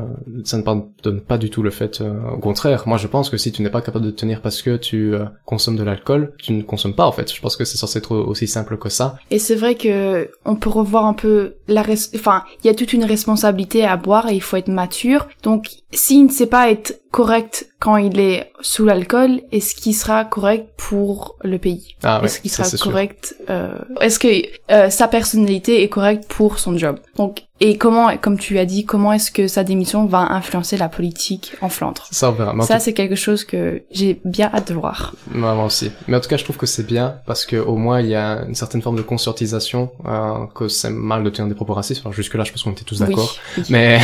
ça 0.43 0.57
ne 0.57 0.63
pardonne 0.63 1.21
pas 1.21 1.37
du 1.37 1.49
tout 1.49 1.63
le 1.63 1.69
fait. 1.69 2.01
au 2.01 2.37
contraire, 2.37 2.83
moi 2.85 2.97
je 2.97 3.07
pense 3.07 3.29
que 3.29 3.37
si 3.37 3.51
tu 3.51 3.61
n'es 3.61 3.69
pas 3.69 3.81
capable 3.81 4.05
de 4.05 4.11
tenir 4.11 4.41
parce 4.41 4.61
que 4.61 4.75
tu 4.75 5.13
consommes 5.45 5.77
de 5.77 5.83
l'alcool, 5.83 6.33
tu 6.37 6.53
ne 6.53 6.63
consommes 6.63 6.95
pas 6.95 7.05
en 7.05 7.11
fait. 7.11 7.33
Je 7.33 7.39
pense 7.41 7.55
que 7.55 7.65
c'est 7.65 7.77
censé 7.77 7.99
être 7.99 8.15
aussi 8.15 8.47
simple 8.47 8.77
que 8.77 8.89
ça. 8.89 9.15
Et 9.31 9.39
c'est 9.39 9.55
vrai 9.55 9.75
que 9.75 10.29
on 10.45 10.55
peut 10.55 10.69
revoir 10.69 11.05
un 11.05 11.13
peu 11.13 11.55
la, 11.67 11.81
res... 11.81 12.09
enfin, 12.15 12.43
il 12.63 12.67
y 12.67 12.69
a 12.69 12.73
toute 12.73 12.93
une 12.93 13.05
responsabilité 13.05 13.85
à 13.85 13.95
boire 13.95 14.29
et 14.29 14.35
il 14.35 14.41
faut 14.41 14.57
être 14.57 14.67
mature. 14.67 15.27
Donc, 15.43 15.69
s'il 15.93 16.25
ne 16.25 16.31
sait 16.31 16.47
pas 16.47 16.69
être 16.69 17.01
correct 17.11 17.67
quand 17.79 17.97
il 17.97 18.19
est 18.19 18.51
sous 18.61 18.85
l'alcool, 18.85 19.41
est-ce 19.51 19.75
qu'il 19.75 19.93
sera 19.93 20.25
correct 20.25 20.69
pour 20.77 21.37
le 21.43 21.57
pays? 21.57 21.95
Ah, 22.03 22.21
Est-ce 22.23 22.39
qu'il 22.39 22.51
sera 22.51 22.67
correct 22.77 23.35
euh, 23.49 23.77
Est-ce 24.01 24.19
que 24.19 24.27
euh, 24.71 24.89
sa 24.89 25.07
personnalité 25.07 25.83
est 25.83 25.89
correcte 25.89 26.25
pour 26.27 26.59
son 26.59 26.77
job? 26.77 26.99
Donc 27.15 27.43
et 27.65 27.77
comment, 27.77 28.17
comme 28.17 28.37
tu 28.37 28.59
as 28.59 28.65
dit, 28.65 28.83
comment 28.83 29.13
est-ce 29.13 29.31
que 29.31 29.47
sa 29.47 29.63
démission 29.63 30.05
va 30.05 30.33
influencer 30.33 30.75
la 30.75 30.89
politique 30.89 31.55
en 31.61 31.69
Flandre? 31.69 32.09
Ça, 32.11 32.29
on 32.29 32.33
verra. 32.33 32.53
Ça, 32.63 32.77
c'est 32.79 32.91
quelque 32.91 33.15
chose 33.15 33.45
que 33.45 33.83
j'ai 33.89 34.19
bien 34.25 34.51
hâte 34.53 34.67
de 34.67 34.73
voir. 34.73 35.15
Moi, 35.31 35.63
aussi. 35.63 35.89
Mais 36.09 36.17
en 36.17 36.19
tout 36.19 36.27
cas, 36.27 36.35
je 36.35 36.43
trouve 36.43 36.57
que 36.57 36.65
c'est 36.65 36.85
bien 36.85 37.15
parce 37.25 37.45
que 37.45 37.55
au 37.55 37.77
moins 37.77 38.01
il 38.01 38.07
y 38.07 38.15
a 38.15 38.43
une 38.45 38.53
certaine 38.53 38.81
forme 38.81 38.97
de 38.97 39.01
conscientisation 39.01 39.91
euh, 40.05 40.45
que 40.53 40.67
c'est 40.67 40.89
mal 40.89 41.23
de 41.23 41.29
tenir 41.29 41.47
des 41.47 41.55
propos 41.55 41.73
racistes. 41.73 42.03
Jusque 42.11 42.33
là, 42.33 42.43
je 42.43 42.51
pense 42.51 42.63
qu'on 42.63 42.71
était 42.71 42.83
tous 42.83 42.99
d'accord. 42.99 43.33
Mais, 43.69 43.99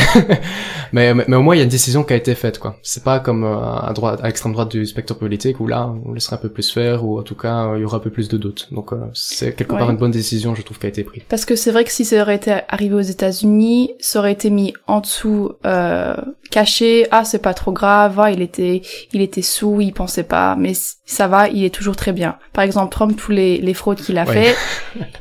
mais, 0.92 1.12
mais, 1.12 1.36
au 1.36 1.42
moins 1.42 1.54
il 1.54 1.58
y 1.58 1.60
a 1.60 1.64
une 1.64 1.70
décision 1.70 2.02
qui 2.02 2.14
a 2.14 2.16
été 2.16 2.34
faite, 2.34 2.58
quoi. 2.58 2.78
C'est 2.82 3.04
pas 3.04 3.20
comme 3.20 3.44
euh, 3.44 3.58
à 3.58 3.92
droite, 3.92 4.20
à 4.22 4.26
l'extrême 4.26 4.52
droite 4.52 4.70
du 4.70 4.86
spectre 4.86 5.14
politique 5.14 5.60
où 5.60 5.66
là, 5.66 5.92
on 6.06 6.14
laisserait 6.14 6.36
un 6.36 6.38
peu 6.38 6.48
plus 6.48 6.72
faire 6.72 7.04
ou 7.04 7.18
en 7.18 7.22
tout 7.22 7.34
cas 7.34 7.66
euh, 7.66 7.76
il 7.76 7.82
y 7.82 7.84
aura 7.84 7.98
un 7.98 8.00
peu 8.00 8.10
plus 8.10 8.28
de 8.28 8.38
doutes. 8.38 8.68
Donc, 8.72 8.92
c'est 9.12 9.54
quelque 9.54 9.74
part 9.74 9.90
une 9.90 9.98
bonne 9.98 10.10
décision, 10.10 10.54
je 10.54 10.62
trouve, 10.62 10.78
qui 10.78 10.86
a 10.86 10.88
été 10.88 11.04
prise. 11.04 11.24
Parce 11.28 11.44
que 11.44 11.56
c'est 11.56 11.72
vrai 11.72 11.84
que 11.84 11.92
si 11.92 12.06
ça 12.06 12.22
aurait 12.22 12.36
été 12.36 12.60
arrivé 12.68 12.94
aux 12.94 13.00
États-Unis 13.00 13.49
ça 14.00 14.18
aurait 14.18 14.32
été 14.32 14.50
mis 14.50 14.74
en 14.86 15.00
dessous, 15.00 15.52
euh, 15.66 16.14
caché. 16.50 17.06
Ah, 17.10 17.24
c'est 17.24 17.40
pas 17.40 17.54
trop 17.54 17.72
grave. 17.72 18.18
Ah, 18.18 18.30
il 18.30 18.42
était, 18.42 18.82
il 19.12 19.20
était 19.20 19.42
sous, 19.42 19.80
il 19.80 19.92
pensait 19.92 20.24
pas. 20.24 20.56
Mais 20.56 20.72
ça 21.06 21.28
va, 21.28 21.48
il 21.48 21.64
est 21.64 21.74
toujours 21.74 21.96
très 21.96 22.12
bien. 22.12 22.36
Par 22.52 22.64
exemple, 22.64 22.92
Trump, 22.92 23.16
tous 23.16 23.32
les, 23.32 23.58
les 23.58 23.74
fraudes 23.74 24.00
qu'il 24.00 24.18
a 24.18 24.26
fait, 24.26 24.54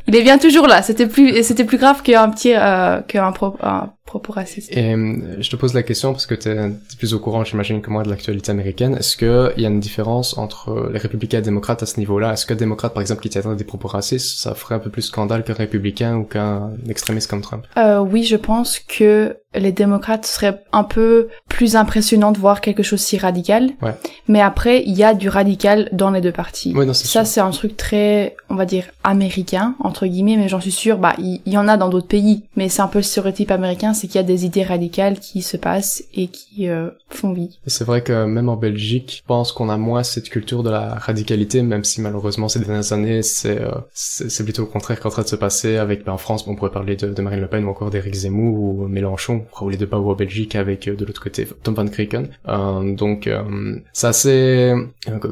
il 0.07 0.15
est 0.15 0.21
bien 0.21 0.37
toujours 0.37 0.67
là. 0.67 0.81
C'était 0.81 1.07
plus, 1.07 1.43
c'était 1.43 1.63
plus 1.63 1.77
grave 1.77 2.01
qu'un 2.01 2.29
petit, 2.29 2.53
euh, 2.55 3.01
qu'un 3.01 3.31
pro, 3.31 3.55
un 3.61 3.91
propos 4.09 4.33
raciste. 4.33 4.75
Et 4.75 4.94
euh, 4.94 5.38
je 5.39 5.50
te 5.50 5.56
pose 5.56 5.75
la 5.75 5.83
question 5.83 6.13
parce 6.13 6.25
que 6.25 6.33
tu 6.33 6.50
es, 6.50 6.71
plus 6.97 7.13
au 7.13 7.19
courant, 7.19 7.44
j'imagine, 7.44 7.81
que 7.81 7.91
moi 7.91 8.01
de 8.01 8.09
l'actualité 8.09 8.51
américaine. 8.51 8.95
Est-ce 8.95 9.15
que 9.15 9.53
il 9.56 9.61
y 9.61 9.65
a 9.65 9.69
une 9.69 9.79
différence 9.79 10.38
entre 10.38 10.89
les 10.91 10.97
républicains 10.97 11.38
et 11.38 11.41
les 11.41 11.45
démocrates 11.45 11.83
à 11.83 11.85
ce 11.85 12.00
niveau-là? 12.00 12.33
Est-ce 12.33 12.47
que 12.47 12.56
démocrate, 12.56 12.94
par 12.94 13.01
exemple, 13.01 13.21
qui 13.21 13.29
tiendrait 13.29 13.56
des 13.56 13.63
propos 13.63 13.88
racistes, 13.88 14.39
ça 14.39 14.56
ferait 14.56 14.75
un 14.75 14.79
peu 14.79 14.89
plus 14.89 15.03
scandale 15.03 15.44
qu'un 15.44 15.53
républicain 15.53 16.17
ou 16.17 16.23
qu'un 16.23 16.71
extrémiste 16.89 17.29
comme 17.29 17.41
Trump? 17.41 17.65
Euh, 17.77 18.00
Oui, 18.00 18.23
je 18.23 18.35
pense 18.35 18.79
que 18.79 19.38
les 19.56 19.71
démocrates 19.71 20.25
seraient 20.25 20.62
un 20.71 20.83
peu 20.83 21.29
plus 21.47 21.75
impressionnants 21.75 22.31
de 22.31 22.38
voir 22.38 22.62
quelque 22.62 22.83
chose 22.83 23.00
si 23.00 23.17
radical. 23.17 23.72
Ouais. 23.81 23.95
Mais 24.27 24.41
après, 24.41 24.84
il 24.86 24.95
y 24.95 25.03
a 25.03 25.15
du 25.15 25.27
radical 25.27 25.89
dans 25.91 26.12
les 26.12 26.22
deux 26.22 26.31
parties. 26.31 26.75
Ouais, 26.75 26.86
non, 26.86 26.93
ça, 26.93 27.25
c'est 27.25 27.41
un 27.41 27.50
truc 27.50 27.75
très, 27.75 28.36
on 28.50 28.55
va 28.55 28.65
dire, 28.65 28.86
américain, 29.03 29.75
entre 29.79 30.05
guillemets, 30.05 30.38
mais 30.38 30.50
j'en 30.50 30.62
suis 30.62 30.72
sûre, 30.72 31.00
bah, 31.00 31.15
il 31.17 31.41
y, 31.48 31.57
en 31.57 31.67
a 31.67 31.77
dans 31.77 31.89
d'autres 31.89 32.07
pays. 32.07 32.43
Mais 32.55 32.69
c'est 32.69 32.81
un 32.81 32.88
peu 32.88 33.00
le 33.00 33.03
stéréotype 33.03 33.50
américain, 33.50 33.93
c'est 34.00 34.08
qu'il 34.08 34.15
y 34.15 34.24
a 34.24 34.24
des 34.24 34.46
idées 34.46 34.63
radicales 34.63 35.20
qui 35.20 35.41
se 35.41 35.58
passent 35.58 36.03
et 36.13 36.27
qui 36.27 36.70
euh, 36.70 36.89
font 37.10 37.34
vie. 37.34 37.60
C'est 37.68 37.84
vrai 37.84 38.01
que 38.01 38.25
même 38.25 38.50
en 38.50 38.56
Belgique, 38.56 39.22
je 39.22 39.27
pense 39.27 39.51
qu'on 39.51 39.70
a 39.70 39.77
moins 39.77 40.03
cette 40.03 40.29
culture 40.29 40.63
de 40.63 40.70
la 40.70 40.96
radicalité, 40.96 41.62
même 41.62 41.84
si 41.84 42.01
malheureusement 42.01 42.50
ces 42.50 42.60
dernières 42.60 42.94
années, 42.94 43.22
c'est 43.22 43.60
euh, 43.60 44.44
plutôt 44.44 44.63
au 44.63 44.68
contraire 44.68 45.00
qu'en 45.00 45.10
train 45.10 45.24
de 45.24 45.27
se 45.27 45.36
passer 45.36 45.77
avec, 45.77 46.06
ben, 46.06 46.13
en 46.13 46.18
France, 46.18 46.46
on 46.48 46.56
pourrait 46.56 46.72
parler 46.72 46.96
de, 46.96 47.22
Marine 47.22 47.41
Le 47.41 47.48
Pen 47.48 47.65
ou 47.65 47.70
encore 47.70 47.89
d'Éric 47.89 48.13
Zemmour 48.13 48.60
ou 48.60 48.88
Mélenchon 48.88 49.46
ou 49.62 49.70
les 49.70 49.77
deux 49.77 49.88
pas 49.88 49.98
en 49.98 50.13
Belgique 50.13 50.56
avec 50.56 50.88
euh, 50.88 50.96
de 50.96 51.06
l'autre 51.06 51.22
côté 51.22 51.48
Tom 51.63 51.74
Van 51.74 51.88
Kreken. 51.88 52.29
Euh, 52.48 52.96
donc 52.96 53.27
euh, 53.27 53.75
c'est 53.94 54.08
assez 54.08 54.74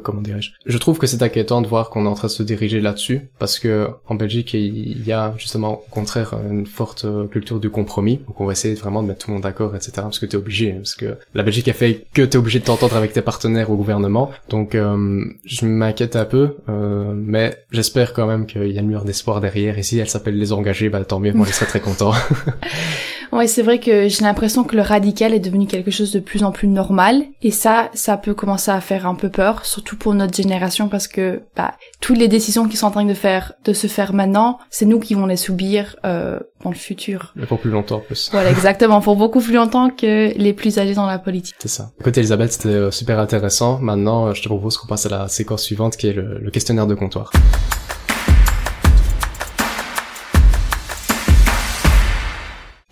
comment 0.04 0.22
dirais-je? 0.22 0.52
Je 0.66 0.78
trouve 0.78 0.98
que 0.98 1.08
c'est 1.08 1.24
inquiétant 1.24 1.62
de 1.62 1.68
voir 1.68 1.90
qu'on 1.90 2.06
est 2.06 2.10
en 2.10 2.14
train 2.14 2.28
de 2.28 2.34
se 2.34 2.44
diriger 2.44 2.82
là-dessus 2.82 3.30
parce 3.40 3.60
que 3.60 3.90
en 4.08 4.16
Belgique 4.16 4.54
il 4.54 5.06
y 5.06 5.12
a 5.12 5.34
justement 5.38 5.74
au 5.74 5.86
contraire 5.90 6.36
une 6.50 6.66
forte 6.66 7.06
culture 7.32 7.60
du 7.60 7.70
compromis. 7.70 8.18
Donc 8.28 8.40
on 8.42 8.46
va 8.46 8.56
essayer 8.58 8.76
vraiment 8.76 9.04
de 9.04 9.08
mettre 9.08 9.26
tout 9.26 9.32
le 9.32 9.36
monde 9.36 9.44
d'accord, 9.44 9.76
etc. 9.76 9.92
Parce 9.96 10.20
que 10.20 10.26
t'es 10.26 10.38
obligé, 10.38 10.72
parce 10.74 10.96
que 10.96 11.18
la 11.34 11.44
Belgique 11.44 11.68
a 11.68 11.74
fait 11.74 12.06
que 12.14 12.22
t'es 12.22 12.38
obligé 12.38 12.60
de 12.60 12.66
t'entendre 12.66 12.96
avec 12.96 13.14
tes 13.14 13.22
partenaires 13.22 13.72
au 13.72 13.76
gouvernement. 13.76 14.32
Donc 14.50 14.76
je 14.76 15.66
m'inquiète 15.66 16.16
un 16.16 16.26
peu, 16.26 16.58
mais 16.68 17.58
j'espère 17.72 18.14
quand 18.14 18.28
même 18.28 18.46
qu'il 18.46 18.72
y 18.72 18.78
a 18.78 18.82
une 18.82 18.90
lueur 18.90 19.06
d'espoir 19.06 19.42
derrière. 19.42 19.78
Et 19.78 19.84
si 19.84 19.98
elle 20.00 20.10
s'appelle 20.10 20.38
les 20.38 20.54
engagés, 20.54 20.90
bah 20.90 21.04
tant 21.06 21.20
mieux. 21.20 21.34
Moi 21.34 21.46
je 21.48 21.54
serais 21.54 21.66
très 21.66 21.80
content. 21.80 22.14
Ouais, 23.32 23.48
c'est 23.48 23.62
vrai 23.62 23.80
que 23.80 24.08
j'ai 24.08 24.24
l'impression 24.24 24.64
que 24.64 24.76
le 24.76 24.82
radical 24.82 25.34
est 25.34 25.40
devenu 25.40 25.68
quelque 25.68 25.92
chose 25.92 26.12
de 26.12 26.20
plus 26.20 26.44
en 26.44 26.52
plus 26.52 26.68
normal. 26.68 27.24
Et 27.42 27.52
ça, 27.52 27.90
ça 27.94 28.18
peut 28.18 28.34
commencer 28.34 28.72
à 28.72 28.82
faire 28.82 29.06
un 29.06 29.16
peu 29.16 29.30
peur, 29.30 29.66
surtout 29.66 29.98
pour 29.98 30.14
notre 30.14 30.36
génération, 30.36 30.90
parce 30.90 31.08
que 31.08 31.42
bah, 31.56 31.74
toutes 32.00 32.18
les 32.18 32.28
décisions 32.28 32.68
qui 32.68 32.78
sont 32.78 32.88
en 32.88 32.92
train 32.92 33.06
de 33.06 33.14
faire, 33.14 33.54
de 33.66 33.74
se 33.74 33.88
faire 33.88 34.14
maintenant, 34.14 34.60
c'est 34.70 34.86
nous 34.86 35.00
qui 35.00 35.14
vont 35.14 35.26
les 35.26 35.38
subir 35.38 35.96
euh, 36.06 36.40
dans 36.64 36.70
le 36.70 36.76
futur. 36.76 37.34
Mais 37.36 37.46
pour 37.46 37.60
plus 37.60 37.72
longtemps, 37.72 37.98
en 37.98 38.02
plus. 38.02 38.30
Voilà, 38.32 38.50
exactement, 38.52 39.02
pour 39.02 39.16
beaucoup 39.16 39.42
plus 39.42 39.54
longtemps 39.54 39.90
que 39.90 40.34
les 40.38 40.54
plus 40.54 40.80
âgés 40.80 40.94
dans 40.94 41.06
la 41.06 41.20
politique. 41.20 41.56
C'est 41.60 41.68
ça. 41.68 41.92
Écoute, 42.00 42.18
Elisabeth, 42.18 42.54
c'était 42.54 42.70
euh, 42.70 42.92
super 42.92 43.20
intéressant. 43.20 43.80
Maintenant, 43.80 44.28
euh, 44.28 44.34
je 44.34 44.42
te 44.42 44.48
propose 44.48 44.78
qu'on 44.78 44.88
passe 44.88 45.06
à 45.06 45.10
la 45.10 45.28
séquence 45.28 45.64
suivante, 45.64 45.98
qui 45.98 46.08
est 46.08 46.14
le, 46.14 46.40
le 46.40 46.52
questionnaire 46.52 46.88
de 46.88 46.96
comptoir. 46.96 47.32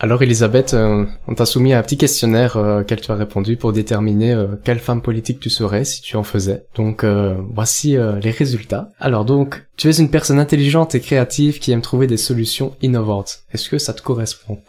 Alors 0.06 0.22
Elisabeth, 0.22 0.76
euh, 0.76 1.04
on 1.28 1.34
t'a 1.34 1.48
soumis 1.48 1.74
un 1.74 1.82
petit 1.82 1.98
questionnaire 1.98 2.58
euh, 2.58 2.82
auquel 2.82 3.02
tu 3.02 3.10
as 3.10 3.16
répondu 3.16 3.58
pour 3.58 3.74
déterminer 3.74 4.34
euh, 4.34 4.50
quelle 4.64 4.78
femme 4.78 5.02
politique 5.02 5.40
tu 5.40 5.50
serais 5.50 5.84
si 5.84 6.04
tu 6.04 6.16
en 6.16 6.22
faisais. 6.22 6.64
Donc 6.76 7.04
voici 7.04 7.98
les 8.22 8.30
résultats. 8.30 8.92
Alors 9.00 9.26
donc, 9.26 9.66
tu 9.78 9.90
es 9.90 9.98
une 9.98 10.12
personne 10.12 10.38
intelligente 10.38 10.94
et 10.94 11.00
créative 11.00 11.58
qui 11.58 11.72
aime 11.72 11.82
trouver 11.82 12.06
des 12.06 12.18
solutions 12.18 12.76
innovantes. 12.84 13.40
Est-ce 13.52 13.68
que 13.68 13.80
ça 13.80 13.94
te 13.94 14.04
correspond? 14.04 14.60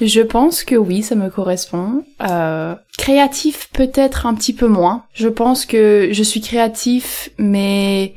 Je 0.00 0.20
pense 0.20 0.64
que 0.64 0.74
oui, 0.74 1.02
ça 1.02 1.14
me 1.14 1.28
correspond. 1.28 2.04
Euh, 2.28 2.74
créatif 2.96 3.68
peut-être 3.72 4.26
un 4.26 4.34
petit 4.34 4.52
peu 4.52 4.66
moins. 4.66 5.04
Je 5.14 5.28
pense 5.28 5.66
que 5.66 6.08
je 6.12 6.22
suis 6.22 6.40
créatif, 6.40 7.30
mais 7.38 8.14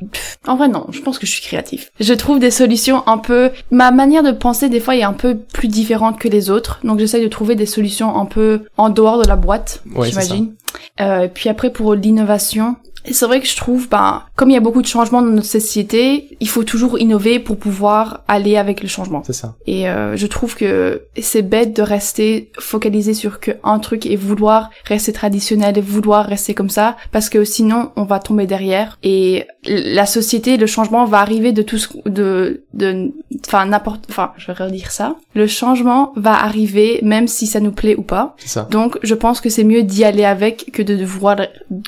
en 0.48 0.56
vrai 0.56 0.68
non, 0.68 0.88
je 0.92 1.02
pense 1.02 1.20
que 1.20 1.26
je 1.26 1.32
suis 1.32 1.42
créatif. 1.42 1.92
Je 2.00 2.14
trouve 2.14 2.40
des 2.40 2.52
solutions 2.52 3.08
un 3.08 3.18
peu... 3.18 3.52
Ma 3.72 3.92
manière 3.92 4.24
de 4.24 4.32
penser 4.32 4.70
des 4.70 4.80
fois 4.80 4.96
est 4.96 5.04
un 5.04 5.14
peu 5.14 5.38
plus 5.38 5.68
différente 5.68 6.20
que 6.20 6.28
les 6.28 6.50
autres, 6.50 6.80
donc 6.84 7.00
j'essaye 7.00 7.24
de 7.24 7.30
trouver 7.30 7.56
des 7.56 7.66
solutions 7.66 8.18
un 8.18 8.26
peu 8.26 8.62
en 8.78 8.90
dehors 8.90 9.22
de 9.22 9.28
la 9.28 9.36
boîte, 9.36 9.84
j'imagine. 9.86 10.54
Euh, 11.00 11.28
puis 11.34 11.50
après 11.50 11.72
pour 11.72 11.96
l'innovation, 11.96 12.76
et 13.06 13.14
c'est 13.14 13.26
vrai 13.26 13.42
que 13.42 13.48
je 13.48 13.56
trouve, 13.56 13.90
ben, 13.90 14.24
comme 14.36 14.50
il 14.50 14.54
y 14.54 14.58
a 14.58 14.62
beaucoup 14.62 14.82
de 14.82 14.88
changements 14.88 15.22
dans 15.22 15.30
notre 15.30 15.48
société, 15.48 16.38
il 16.40 16.48
faut 16.48 16.64
toujours 16.64 17.00
innover 17.00 17.40
pour 17.40 17.58
pouvoir 17.58 18.22
aller 18.28 18.58
avec 18.58 18.82
le 18.82 18.88
changement. 18.88 19.24
C'est 19.26 19.34
ça. 19.34 19.56
Et 19.68 19.90
euh, 19.90 20.16
je 20.16 20.28
trouve 20.28 20.56
que 20.56 21.04
c'est 21.20 21.42
bête 21.42 21.76
de 21.76 21.82
rester 21.82 22.52
focalisé 22.60 23.14
sur 23.14 23.40
qu'un 23.40 23.80
truc 23.80 24.06
et 24.06 24.16
vouloir 24.16 24.70
rester 24.86 25.12
traditionnel 25.14 25.78
et 25.78 25.82
vouloir 25.82 26.26
rester 26.26 26.54
comme 26.54 26.70
ça, 26.70 26.96
parce 27.12 27.30
que 27.30 27.44
sinon 27.44 27.92
on 27.96 28.04
va 28.04 28.20
tomber 28.20 28.48
derrière 28.48 28.98
et 29.04 29.46
la 29.66 30.06
société, 30.06 30.58
le 30.58 30.68
changement 30.68 31.06
va 31.06 31.20
arriver 31.20 31.52
de 31.52 31.62
tout 31.62 31.78
ce, 31.78 31.88
de, 32.06 32.64
de, 32.74 33.12
enfin 33.46 33.66
n'importe, 33.66 34.06
enfin 34.10 34.34
je 34.38 34.48
vais 34.48 34.54
redire 34.54 34.92
ça. 34.92 35.16
Le 35.36 35.48
changement 35.48 36.14
va 36.16 36.34
arriver 36.34 37.00
même 37.02 37.28
si 37.28 37.48
ça 37.48 37.60
nous 37.60 37.72
plaît 37.72 37.96
ou 37.96 38.02
pas. 38.02 38.36
C'est 38.38 38.50
ça. 38.50 38.68
Donc 38.70 38.98
je 39.04 39.16
pense 39.16 39.42
que 39.42 39.50
c'est 39.50 39.64
mieux 39.64 39.84
d'y 39.84 40.04
aller 40.04 40.26
avec 40.26 40.72
que 40.72 40.82
de 40.82 41.04
vouloir 41.04 41.38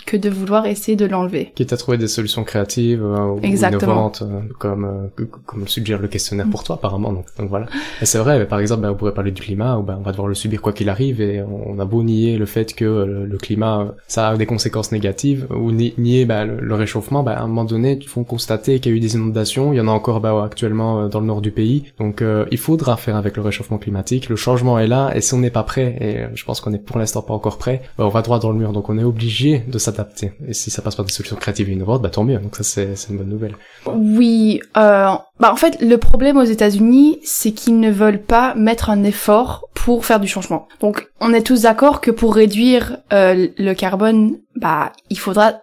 que 0.05 0.17
de 0.17 0.29
vouloir 0.29 0.65
essayer 0.65 0.95
de 0.95 1.04
l'enlever. 1.07 1.51
Qui 1.55 1.65
t'a 1.65 1.77
trouvé 1.77 1.97
des 1.97 2.07
solutions 2.07 2.43
créatives 2.43 3.03
euh, 3.03 3.33
ou 3.33 3.39
innovantes, 3.43 4.23
euh, 4.23 4.41
comme 4.59 4.85
euh, 4.85 5.25
comme 5.45 5.61
le 5.61 5.67
suggère 5.67 6.01
le 6.01 6.07
questionnaire 6.07 6.47
pour 6.49 6.63
toi 6.63 6.75
apparemment. 6.75 7.13
Donc, 7.13 7.25
donc 7.37 7.49
voilà. 7.49 7.67
Et 8.01 8.05
c'est 8.05 8.17
vrai. 8.17 8.45
par 8.47 8.59
exemple, 8.59 8.81
ben, 8.81 8.91
on 8.91 8.95
pourrait 8.95 9.13
parler 9.13 9.31
du 9.31 9.41
climat, 9.41 9.77
où 9.77 9.83
ben, 9.83 9.97
on 9.99 10.03
va 10.03 10.11
devoir 10.11 10.27
le 10.27 10.35
subir 10.35 10.61
quoi 10.61 10.73
qu'il 10.73 10.89
arrive, 10.89 11.21
et 11.21 11.41
on 11.43 11.79
a 11.79 11.85
beau 11.85 12.03
nier 12.03 12.37
le 12.37 12.45
fait 12.45 12.73
que 12.73 12.85
le, 12.85 13.37
climat 13.37 13.93
ça 14.07 14.29
a 14.29 14.37
des 14.37 14.45
conséquences 14.45 14.91
négatives, 14.91 15.47
ou 15.49 15.71
nier 15.71 16.25
ben, 16.25 16.45
le, 16.45 16.75
réchauffement, 16.75 17.23
ben, 17.23 17.33
à 17.33 17.41
un 17.41 17.47
moment 17.47 17.65
donné, 17.65 17.97
il 17.99 18.07
faut 18.07 18.23
constater 18.23 18.79
qu'il 18.79 18.91
y 18.91 18.95
a 18.95 18.97
eu 18.97 19.01
des 19.01 19.15
inondations. 19.15 19.73
Il 19.73 19.77
y 19.77 19.81
en 19.81 19.87
a 19.87 19.91
encore 19.91 20.21
ben, 20.21 20.41
actuellement 20.43 21.07
dans 21.07 21.19
le 21.19 21.25
nord 21.25 21.41
du 21.41 21.51
pays. 21.51 21.85
Donc 21.99 22.23
il 22.51 22.57
faudra 22.57 22.97
faire 22.97 23.15
avec 23.15 23.37
le 23.37 23.43
réchauffement 23.43 23.77
climatique. 23.77 24.29
Le 24.29 24.35
changement 24.35 24.79
est 24.79 24.87
là, 24.87 25.11
et 25.15 25.21
si 25.21 25.33
on 25.33 25.39
n'est 25.39 25.51
pas 25.51 25.63
prêt, 25.63 25.97
et 26.01 26.35
je 26.35 26.45
pense 26.45 26.61
qu'on 26.61 26.73
est 26.73 26.79
pour 26.79 26.97
l'instant 26.97 27.21
pas 27.21 27.33
encore 27.33 27.57
prêt, 27.57 27.81
ben, 27.97 28.05
on 28.05 28.09
va 28.09 28.21
droit 28.21 28.39
dans 28.39 28.51
le 28.51 28.57
mur. 28.57 28.71
Donc 28.71 28.89
on 28.89 28.97
est 28.97 29.03
obligé 29.03 29.63
de 29.67 29.77
s'adapter. 29.77 30.31
Et 30.47 30.53
si 30.53 30.71
ça 30.71 30.81
passe 30.81 30.94
par 30.95 31.05
des 31.05 31.11
solutions 31.11 31.35
créatives 31.35 31.69
et 31.69 31.73
innovantes, 31.73 32.01
bah 32.01 32.09
tant 32.09 32.23
mieux. 32.23 32.37
Donc 32.37 32.55
ça 32.55 32.63
c'est 32.63 33.09
une 33.09 33.17
bonne 33.17 33.29
nouvelle. 33.29 33.55
Oui, 33.85 34.59
euh, 34.77 35.09
bah 35.39 35.51
en 35.51 35.55
fait 35.55 35.81
le 35.81 35.97
problème 35.97 36.37
aux 36.37 36.43
États-Unis, 36.43 37.19
c'est 37.23 37.51
qu'ils 37.51 37.79
ne 37.79 37.91
veulent 37.91 38.21
pas 38.21 38.55
mettre 38.55 38.89
un 38.89 39.03
effort 39.03 39.67
pour 39.73 40.05
faire 40.05 40.19
du 40.19 40.27
changement. 40.27 40.67
Donc 40.79 41.07
on 41.19 41.33
est 41.33 41.45
tous 41.45 41.63
d'accord 41.63 42.01
que 42.01 42.11
pour 42.11 42.35
réduire 42.35 42.97
euh, 43.13 43.47
le 43.57 43.73
carbone, 43.73 44.37
bah 44.55 44.91
il 45.09 45.19
faudra 45.19 45.53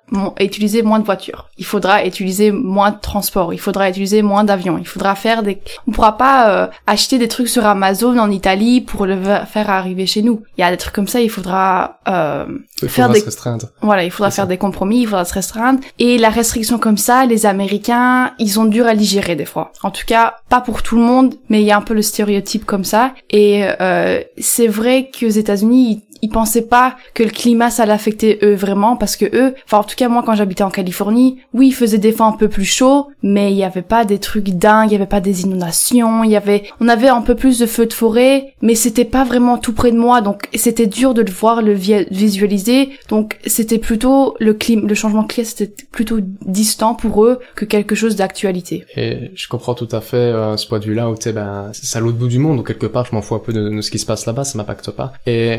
utiliser 0.40 0.82
moins 0.82 0.98
de 0.98 1.04
voitures, 1.04 1.48
il 1.58 1.64
faudra 1.64 2.04
utiliser 2.04 2.50
moins 2.50 2.90
de 2.90 3.00
transports, 3.00 3.54
il 3.54 3.58
faudra 3.58 3.88
utiliser 3.88 4.22
moins 4.22 4.44
d'avions, 4.44 4.78
il 4.78 4.86
faudra 4.86 5.14
faire 5.14 5.42
des. 5.42 5.60
On 5.86 5.92
pourra 5.92 6.16
pas 6.18 6.50
euh, 6.50 6.66
acheter 6.86 7.18
des 7.18 7.28
trucs 7.28 7.48
sur 7.48 7.64
Amazon 7.64 8.18
en 8.18 8.30
Italie 8.30 8.80
pour 8.80 9.06
le 9.06 9.16
faire 9.46 9.70
arriver 9.70 10.06
chez 10.06 10.22
nous. 10.22 10.42
Il 10.58 10.60
y 10.60 10.64
a 10.64 10.70
des 10.70 10.76
trucs 10.76 10.94
comme 10.94 11.08
ça, 11.08 11.20
il 11.20 11.30
faudra 11.30 12.00
euh, 12.08 12.44
il 12.82 12.88
faire 12.88 13.08
des. 13.08 13.20
Se 13.20 13.24
restreindre. 13.26 13.68
Voilà, 13.80 14.04
il 14.04 14.10
faudra 14.10 14.30
faire 14.30 14.46
des 14.46 14.58
compromis, 14.58 15.00
il 15.02 15.06
faudra 15.06 15.24
se 15.24 15.34
restreindre. 15.34 15.80
Et 15.98 16.18
la 16.18 16.28
restriction 16.28 16.78
comme 16.78 16.98
ça, 16.98 17.24
les 17.24 17.46
Américains, 17.46 18.32
ils 18.38 18.60
ont 18.60 18.66
dur 18.66 18.86
à 18.86 18.94
digérer 18.94 19.36
des 19.36 19.46
fois. 19.46 19.72
En 19.82 19.90
tout 19.90 20.04
cas, 20.06 20.34
pas 20.48 20.60
pour 20.60 20.82
tout 20.82 20.96
le 20.96 21.02
monde, 21.02 21.34
mais 21.48 21.62
il 21.62 21.66
y 21.66 21.72
a 21.72 21.76
un 21.76 21.82
peu 21.82 21.94
le 21.94 22.02
stéréotype 22.02 22.66
comme 22.66 22.84
ça. 22.84 23.14
Et 23.30 23.64
euh, 23.80 24.20
c'est 24.38 24.68
vrai 24.68 25.10
qu'aux 25.10 25.28
États-Unis, 25.28 26.02
ils 26.22 26.28
pensaient 26.28 26.66
pas 26.66 26.96
que 27.14 27.24
le 27.24 27.30
climat 27.30 27.70
ça 27.70 27.84
l'affectait 27.84 28.38
eux 28.42 28.54
vraiment 28.54 28.96
parce 28.96 29.16
que 29.16 29.24
eux, 29.36 29.54
enfin 29.64 29.78
en 29.78 29.84
tout 29.84 29.96
cas 29.96 30.08
moi 30.08 30.22
quand 30.24 30.36
j'habitais 30.36 30.62
en 30.62 30.70
Californie, 30.70 31.38
oui 31.52 31.68
il 31.68 31.74
faisait 31.74 31.98
des 31.98 32.12
fois 32.12 32.26
un 32.26 32.32
peu 32.32 32.48
plus 32.48 32.64
chaud, 32.64 33.08
mais 33.24 33.52
il 33.52 33.58
y 33.58 33.64
avait 33.64 33.82
pas 33.82 34.04
des 34.04 34.18
trucs 34.18 34.50
dingues, 34.50 34.90
il 34.90 34.92
y 34.92 34.96
avait 34.96 35.06
pas 35.06 35.20
des 35.20 35.42
inondations, 35.42 36.22
il 36.22 36.30
y 36.30 36.36
avait, 36.36 36.62
on 36.80 36.88
avait 36.88 37.08
un 37.08 37.22
peu 37.22 37.34
plus 37.34 37.58
de 37.58 37.66
feux 37.66 37.86
de 37.86 37.92
forêt, 37.92 38.54
mais 38.62 38.76
c'était 38.76 39.04
pas 39.04 39.24
vraiment 39.24 39.58
tout 39.58 39.72
près 39.72 39.90
de 39.90 39.98
moi 39.98 40.20
donc 40.20 40.48
c'était 40.54 40.86
dur 40.86 41.12
de 41.12 41.22
le 41.22 41.32
voir, 41.32 41.60
le 41.60 41.72
visualiser, 41.72 42.90
donc 43.08 43.38
c'était 43.46 43.78
plutôt 43.78 44.36
le 44.38 44.54
climat, 44.54 44.86
le 44.86 44.94
changement 44.94 45.24
climatique 45.24 45.32
c'était 45.58 45.86
plutôt 45.90 46.18
distant 46.46 46.94
pour 46.94 47.24
eux 47.24 47.40
que 47.56 47.64
quelque 47.64 47.94
chose 47.94 48.14
d'actualité. 48.14 48.84
Et 48.96 49.32
je 49.34 49.48
comprends 49.48 49.74
tout 49.74 49.88
à 49.90 50.00
fait 50.00 50.16
euh, 50.16 50.56
ce 50.56 50.68
point 50.68 50.78
de 50.78 50.84
vue-là 50.84 51.10
où 51.10 51.16
tu 51.16 51.22
sais 51.22 51.32
ben 51.32 51.70
c'est 51.72 51.98
à 51.98 52.00
l'autre 52.00 52.18
bout 52.18 52.28
du 52.28 52.38
monde 52.38 52.60
ou 52.60 52.62
quelque 52.62 52.86
part 52.86 53.06
je 53.06 53.14
m'en 53.14 53.22
fous 53.22 53.34
un 53.34 53.38
peu 53.40 53.52
de, 53.52 53.68
de, 53.68 53.80
ce 53.80 53.90
qui 53.90 53.98
se 53.98 54.06
passe 54.06 54.26
là-bas, 54.26 54.44
ça 54.44 54.56
m'impacte 54.58 54.90
pas. 54.90 55.14
Et 55.26 55.56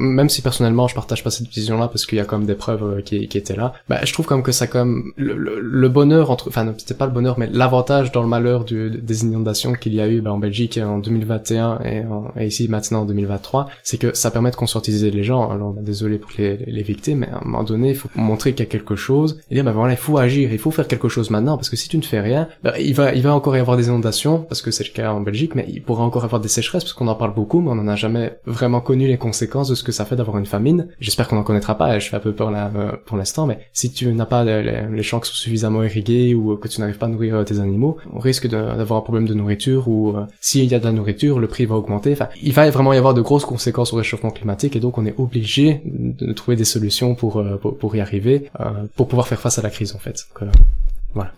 même 0.00 0.28
si 0.28 0.42
personnellement 0.42 0.88
je 0.88 0.94
partage 0.94 1.22
pas 1.22 1.30
cette 1.30 1.48
vision-là 1.48 1.88
parce 1.88 2.06
qu'il 2.06 2.18
y 2.18 2.20
a 2.20 2.24
quand 2.24 2.38
même 2.38 2.46
des 2.46 2.54
preuves 2.54 2.82
euh, 2.82 3.02
qui, 3.02 3.28
qui 3.28 3.38
étaient 3.38 3.54
là, 3.54 3.74
bah, 3.88 4.00
je 4.04 4.12
trouve 4.12 4.26
quand 4.26 4.36
même 4.36 4.44
que 4.44 4.52
ça 4.52 4.66
comme 4.66 5.12
le, 5.16 5.34
le, 5.36 5.88
bonheur 5.88 6.30
entre, 6.30 6.48
enfin 6.48 6.72
c'était 6.78 6.94
pas 6.94 7.06
le 7.06 7.12
bonheur, 7.12 7.38
mais 7.38 7.48
l'avantage 7.52 8.10
dans 8.12 8.22
le 8.22 8.28
malheur 8.28 8.64
du, 8.64 8.90
des 8.90 9.24
inondations 9.24 9.72
qu'il 9.74 9.94
y 9.94 10.00
a 10.00 10.08
eu 10.08 10.20
bah, 10.20 10.32
en 10.32 10.38
Belgique 10.38 10.78
en 10.82 10.98
2021 10.98 11.80
et, 11.84 12.04
et, 12.38 12.46
ici 12.46 12.68
maintenant 12.68 13.02
en 13.02 13.04
2023, 13.04 13.68
c'est 13.82 13.98
que 13.98 14.14
ça 14.14 14.30
permet 14.30 14.50
de 14.50 14.56
conscientiser 14.56 15.10
les 15.10 15.22
gens. 15.22 15.50
Alors 15.50 15.72
bah, 15.72 15.82
désolé 15.82 16.18
pour 16.18 16.30
les, 16.38 16.56
les, 16.56 16.82
victimes, 16.82 17.18
mais 17.18 17.28
à 17.28 17.38
un 17.38 17.44
moment 17.44 17.62
donné 17.62 17.90
il 17.90 17.96
faut 17.96 18.08
montrer 18.14 18.52
qu'il 18.52 18.64
y 18.64 18.68
a 18.68 18.70
quelque 18.70 18.96
chose 18.96 19.40
et 19.50 19.54
dire 19.54 19.64
bah 19.64 19.72
voilà 19.72 19.92
il 19.92 19.98
faut 19.98 20.16
agir, 20.16 20.50
il 20.52 20.58
faut 20.58 20.70
faire 20.70 20.88
quelque 20.88 21.08
chose 21.08 21.30
maintenant 21.30 21.56
parce 21.56 21.68
que 21.68 21.76
si 21.76 21.88
tu 21.88 21.98
ne 21.98 22.02
fais 22.02 22.20
rien, 22.20 22.48
bah, 22.62 22.78
il 22.78 22.94
va 22.94 23.14
il 23.14 23.22
va 23.22 23.34
encore 23.34 23.56
y 23.56 23.60
avoir 23.60 23.76
des 23.76 23.88
inondations 23.88 24.38
parce 24.38 24.62
que 24.62 24.70
c'est 24.70 24.84
le 24.84 24.92
cas 24.92 25.12
en 25.12 25.20
Belgique, 25.20 25.54
mais 25.54 25.66
il 25.68 25.82
pourra 25.82 26.04
encore 26.04 26.24
avoir 26.24 26.40
des 26.40 26.48
sécheresses 26.48 26.84
parce 26.84 26.94
qu'on 26.94 27.08
en 27.08 27.14
parle 27.14 27.34
beaucoup, 27.34 27.60
mais 27.60 27.70
on 27.70 27.74
n'en 27.74 27.88
a 27.88 27.96
jamais 27.96 28.38
vraiment 28.46 28.80
connu 28.80 29.06
les 29.06 29.18
conséquences 29.18 29.68
de 29.68 29.74
ce 29.74 29.82
que 29.82 29.89
ça 29.90 30.04
fait 30.04 30.16
d'avoir 30.16 30.38
une 30.38 30.46
famine. 30.46 30.88
J'espère 31.00 31.28
qu'on 31.28 31.36
en 31.36 31.42
connaîtra 31.42 31.76
pas, 31.76 31.98
je 31.98 32.08
fais 32.08 32.16
un 32.16 32.20
peu 32.20 32.32
peur 32.32 32.50
là 32.50 32.70
euh, 32.74 32.92
pour 33.04 33.16
l'instant, 33.16 33.46
mais 33.46 33.60
si 33.72 33.92
tu 33.92 34.12
n'as 34.12 34.26
pas 34.26 34.44
les, 34.44 35.02
champs 35.02 35.20
qui 35.20 35.30
sont 35.30 35.36
suffisamment 35.36 35.82
irrigués 35.82 36.34
ou 36.34 36.56
que 36.56 36.68
tu 36.68 36.80
n'arrives 36.80 36.98
pas 36.98 37.06
à 37.06 37.08
nourrir 37.08 37.36
euh, 37.36 37.44
tes 37.44 37.58
animaux, 37.58 37.96
on 38.12 38.18
risque 38.18 38.48
d'avoir 38.48 39.00
un 39.00 39.02
problème 39.02 39.26
de 39.26 39.34
nourriture 39.34 39.88
ou 39.88 40.10
euh, 40.10 40.26
s'il 40.40 40.64
y 40.64 40.74
a 40.74 40.78
de 40.78 40.84
la 40.84 40.92
nourriture, 40.92 41.38
le 41.38 41.46
prix 41.46 41.66
va 41.66 41.76
augmenter. 41.76 42.12
Enfin, 42.12 42.28
il 42.42 42.52
va 42.52 42.68
vraiment 42.70 42.92
y 42.92 42.96
avoir 42.96 43.14
de 43.14 43.20
grosses 43.20 43.44
conséquences 43.44 43.92
au 43.92 43.96
réchauffement 43.96 44.30
climatique 44.30 44.76
et 44.76 44.80
donc 44.80 44.98
on 44.98 45.06
est 45.06 45.14
obligé 45.18 45.82
de 45.84 46.32
trouver 46.32 46.56
des 46.56 46.64
solutions 46.64 47.14
pour, 47.14 47.42
pour, 47.60 47.96
y 47.96 48.00
arriver, 48.00 48.50
pour 48.96 49.08
pouvoir 49.08 49.26
faire 49.26 49.40
face 49.40 49.58
à 49.58 49.62
la 49.62 49.70
crise 49.70 49.94
en 49.94 49.98
fait. 49.98 50.26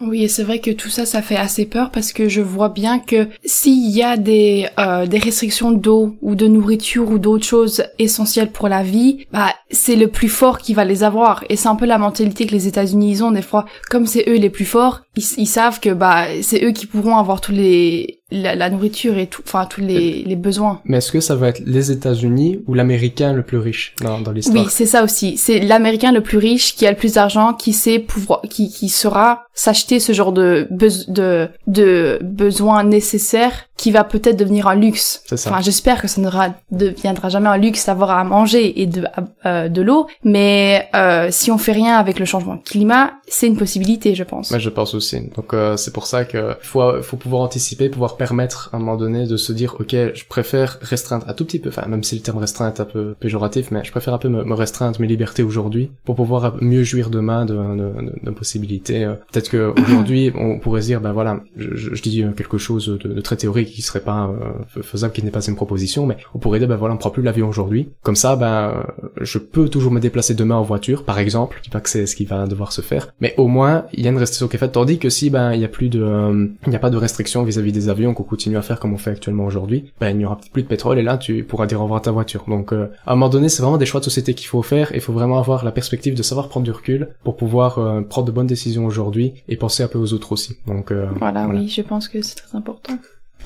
Oui, 0.00 0.24
et 0.24 0.28
c'est 0.28 0.42
vrai 0.42 0.58
que 0.58 0.70
tout 0.70 0.88
ça, 0.88 1.06
ça 1.06 1.22
fait 1.22 1.36
assez 1.36 1.66
peur 1.66 1.90
parce 1.90 2.12
que 2.12 2.28
je 2.28 2.40
vois 2.40 2.68
bien 2.68 2.98
que 2.98 3.28
s'il 3.44 3.90
y 3.90 4.02
a 4.02 4.16
des, 4.16 4.68
euh, 4.78 5.06
des 5.06 5.18
restrictions 5.18 5.70
d'eau 5.70 6.16
ou 6.20 6.34
de 6.34 6.46
nourriture 6.46 7.10
ou 7.10 7.18
d'autres 7.18 7.46
choses 7.46 7.84
essentielles 7.98 8.50
pour 8.50 8.68
la 8.68 8.82
vie, 8.82 9.26
bah 9.32 9.52
c'est 9.70 9.96
le 9.96 10.08
plus 10.08 10.28
fort 10.28 10.58
qui 10.58 10.74
va 10.74 10.84
les 10.84 11.04
avoir. 11.04 11.44
Et 11.48 11.56
c'est 11.56 11.68
un 11.68 11.76
peu 11.76 11.86
la 11.86 11.98
mentalité 11.98 12.46
que 12.46 12.52
les 12.52 12.68
États-Unis 12.68 13.22
ont 13.22 13.30
des 13.30 13.42
fois. 13.42 13.66
Comme 13.90 14.06
c'est 14.06 14.28
eux 14.28 14.36
les 14.36 14.50
plus 14.50 14.64
forts, 14.64 15.02
ils, 15.16 15.24
ils 15.38 15.46
savent 15.46 15.80
que 15.80 15.90
bah 15.90 16.26
c'est 16.42 16.64
eux 16.64 16.72
qui 16.72 16.86
pourront 16.86 17.16
avoir 17.16 17.40
tous 17.40 17.52
les 17.52 18.21
la, 18.32 18.70
nourriture 18.70 19.18
et 19.18 19.26
tout, 19.26 19.42
enfin 19.46 19.66
tous 19.66 19.80
les, 19.80 20.22
les 20.24 20.36
besoins. 20.36 20.80
Mais 20.84 20.98
est-ce 20.98 21.12
que 21.12 21.20
ça 21.20 21.36
va 21.36 21.48
être 21.48 21.62
les 21.64 21.90
États-Unis 21.90 22.60
ou 22.66 22.74
l'Américain 22.74 23.32
le 23.32 23.42
plus 23.42 23.58
riche 23.58 23.94
dans, 24.02 24.20
dans 24.20 24.32
l'histoire? 24.32 24.64
Oui, 24.64 24.70
c'est 24.70 24.86
ça 24.86 25.04
aussi. 25.04 25.36
C'est 25.36 25.60
l'Américain 25.60 26.12
le 26.12 26.22
plus 26.22 26.38
riche 26.38 26.74
qui 26.74 26.86
a 26.86 26.90
le 26.90 26.96
plus 26.96 27.14
d'argent, 27.14 27.52
qui 27.52 27.72
sait 27.72 27.98
pouvoir, 27.98 28.42
qui, 28.48 28.70
qui 28.70 28.88
saura 28.88 29.46
s'acheter 29.54 30.00
ce 30.00 30.12
genre 30.12 30.32
de, 30.32 30.66
de 30.70 31.48
de 31.66 32.18
besoins 32.22 32.84
nécessaires 32.84 33.66
qui 33.76 33.90
va 33.90 34.04
peut-être 34.04 34.36
devenir 34.36 34.68
un 34.68 34.76
luxe. 34.76 35.22
Ça. 35.26 35.50
Enfin, 35.50 35.60
j'espère 35.60 36.00
que 36.00 36.06
ça 36.06 36.20
ne 36.20 36.30
deviendra 36.70 37.28
jamais 37.30 37.48
un 37.48 37.56
luxe 37.56 37.86
d'avoir 37.86 38.10
à 38.10 38.22
manger 38.22 38.80
et 38.80 38.86
de 38.86 39.04
euh, 39.44 39.68
de 39.68 39.82
l'eau, 39.82 40.06
mais 40.22 40.88
euh, 40.94 41.28
si 41.30 41.50
on 41.50 41.58
fait 41.58 41.72
rien 41.72 41.96
avec 41.96 42.20
le 42.20 42.24
changement 42.24 42.54
de 42.54 42.62
climat, 42.62 43.14
c'est 43.26 43.48
une 43.48 43.56
possibilité, 43.56 44.14
je 44.14 44.22
pense. 44.22 44.52
Mais 44.52 44.60
je 44.60 44.70
pense 44.70 44.94
aussi. 44.94 45.20
Donc 45.34 45.52
euh, 45.52 45.76
c'est 45.76 45.92
pour 45.92 46.06
ça 46.06 46.24
que 46.24 46.56
faut 46.62 47.02
faut 47.02 47.16
pouvoir 47.16 47.42
anticiper, 47.42 47.88
pouvoir 47.88 48.16
permettre 48.26 48.70
à 48.72 48.76
un 48.76 48.80
moment 48.80 48.96
donné 48.96 49.26
de 49.26 49.36
se 49.36 49.52
dire, 49.52 49.76
ok, 49.80 49.90
je 49.90 50.24
préfère 50.28 50.78
restreindre 50.80 51.28
un 51.28 51.34
tout 51.34 51.44
petit 51.44 51.58
peu, 51.58 51.68
enfin 51.68 51.86
même 51.88 52.02
si 52.02 52.14
le 52.14 52.22
terme 52.22 52.38
restreint 52.38 52.72
est 52.72 52.80
un 52.80 52.84
peu 52.84 53.14
péjoratif, 53.18 53.70
mais 53.70 53.84
je 53.84 53.90
préfère 53.90 54.14
un 54.14 54.18
peu 54.18 54.28
me, 54.28 54.54
restreindre 54.54 55.00
mes 55.00 55.06
libertés 55.06 55.42
aujourd'hui 55.42 55.90
pour 56.04 56.14
pouvoir 56.14 56.56
mieux 56.60 56.84
jouir 56.84 57.10
demain 57.10 57.44
de, 57.44 57.54
de, 57.54 58.12
de, 58.22 58.30
possibilités. 58.30 59.04
Euh, 59.04 59.14
peut-être 59.32 59.50
que 59.50 59.72
aujourd'hui 59.80 60.32
on 60.34 60.58
pourrait 60.58 60.82
se 60.82 60.86
dire, 60.86 61.00
ben 61.00 61.12
voilà, 61.12 61.40
je, 61.56 61.94
je 61.94 62.02
dis 62.02 62.24
quelque 62.36 62.58
chose 62.58 62.98
de, 63.02 63.20
très 63.20 63.36
théorique 63.36 63.70
qui 63.70 63.82
serait 63.82 64.00
pas 64.00 64.28
euh, 64.28 64.82
faisable, 64.82 65.12
qui 65.12 65.22
n'est 65.24 65.30
pas 65.30 65.44
une 65.46 65.56
proposition, 65.56 66.06
mais 66.06 66.16
on 66.34 66.38
pourrait 66.38 66.58
dire, 66.58 66.68
ben 66.68 66.76
voilà, 66.76 66.94
on 66.94 66.98
prend 66.98 67.10
plus 67.10 67.22
l'avion 67.22 67.48
aujourd'hui. 67.48 67.88
Comme 68.02 68.16
ça, 68.16 68.36
ben 68.36 68.84
je 69.20 69.38
peux 69.38 69.68
toujours 69.68 69.92
me 69.92 70.00
déplacer 70.00 70.34
demain 70.34 70.56
en 70.56 70.62
voiture, 70.62 71.04
par 71.04 71.18
exemple. 71.18 71.56
Je 71.58 71.64
dis 71.64 71.70
pas 71.70 71.80
que 71.80 71.88
c'est 71.88 72.06
ce 72.06 72.16
qui 72.16 72.24
va 72.24 72.46
devoir 72.46 72.72
se 72.72 72.80
faire, 72.80 73.12
mais 73.20 73.34
au 73.36 73.48
moins 73.48 73.86
il 73.92 74.04
y 74.04 74.06
a 74.06 74.10
une 74.10 74.18
restriction 74.18 74.48
qui 74.48 74.56
est 74.56 74.58
faite. 74.58 74.72
Tandis 74.72 74.98
que 74.98 75.10
si 75.10 75.30
ben 75.30 75.52
il 75.52 75.60
y 75.60 75.64
a 75.64 75.68
plus 75.68 75.88
de, 75.88 76.02
euh, 76.02 76.46
il 76.66 76.70
n'y 76.70 76.76
a 76.76 76.78
pas 76.78 76.90
de 76.90 76.96
restriction 76.96 77.42
vis-à-vis 77.42 77.72
des 77.72 77.88
avions 77.88 78.11
qu'on 78.14 78.22
continue 78.22 78.56
à 78.56 78.62
faire 78.62 78.80
comme 78.80 78.92
on 78.92 78.98
fait 78.98 79.10
actuellement 79.10 79.44
aujourd'hui, 79.44 79.92
ben 80.00 80.10
il 80.10 80.18
n'y 80.18 80.24
aura 80.24 80.38
plus 80.52 80.62
de 80.62 80.68
pétrole 80.68 80.98
et 80.98 81.02
là 81.02 81.18
tu 81.18 81.44
pourras 81.44 81.66
dire 81.66 81.80
au 81.80 81.84
revoir 81.84 81.98
à 81.98 82.02
ta 82.02 82.10
voiture. 82.10 82.44
Donc 82.48 82.72
euh, 82.72 82.88
à 83.06 83.12
un 83.12 83.14
moment 83.14 83.28
donné, 83.28 83.48
c'est 83.48 83.62
vraiment 83.62 83.78
des 83.78 83.86
choix 83.86 84.00
de 84.00 84.04
société 84.04 84.34
qu'il 84.34 84.46
faut 84.46 84.62
faire. 84.62 84.92
Il 84.94 85.00
faut 85.00 85.12
vraiment 85.12 85.38
avoir 85.38 85.64
la 85.64 85.72
perspective 85.72 86.14
de 86.14 86.22
savoir 86.22 86.48
prendre 86.48 86.64
du 86.64 86.70
recul 86.70 87.08
pour 87.24 87.36
pouvoir 87.36 87.78
euh, 87.78 88.00
prendre 88.02 88.26
de 88.26 88.32
bonnes 88.32 88.46
décisions 88.46 88.86
aujourd'hui 88.86 89.34
et 89.48 89.56
penser 89.56 89.82
un 89.82 89.88
peu 89.88 89.98
aux 89.98 90.12
autres 90.12 90.32
aussi. 90.32 90.56
Donc 90.66 90.92
voilà, 91.18 91.46
oui, 91.48 91.68
je 91.68 91.82
pense 91.82 92.08
que 92.08 92.22
c'est 92.22 92.36
très 92.36 92.56
important. 92.56 92.94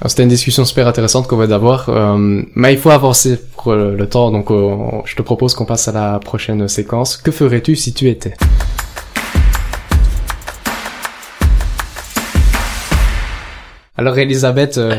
C'était 0.05 0.25
une 0.25 0.29
discussion 0.29 0.65
super 0.67 0.87
intéressante 0.87 1.27
qu'on 1.27 1.37
va 1.37 1.47
d'avoir, 1.47 1.89
mais 2.55 2.75
il 2.75 2.79
faut 2.79 2.91
avancer 2.91 3.39
pour 3.55 3.75
le 3.75 4.07
temps, 4.07 4.31
donc 4.31 4.51
je 4.51 5.17
te 5.17 5.23
propose 5.23 5.55
qu'on 5.55 5.65
passe 5.65 5.89
à 5.89 5.93
la 5.93 6.19
prochaine 6.19 6.69
séquence. 6.69 7.17
Que 7.17 7.31
ferais-tu 7.31 7.77
si 7.77 7.95
tu 7.95 8.09
étais? 8.09 8.35
Alors 13.99 14.19
Elisabeth, 14.19 14.77
euh, 14.77 14.95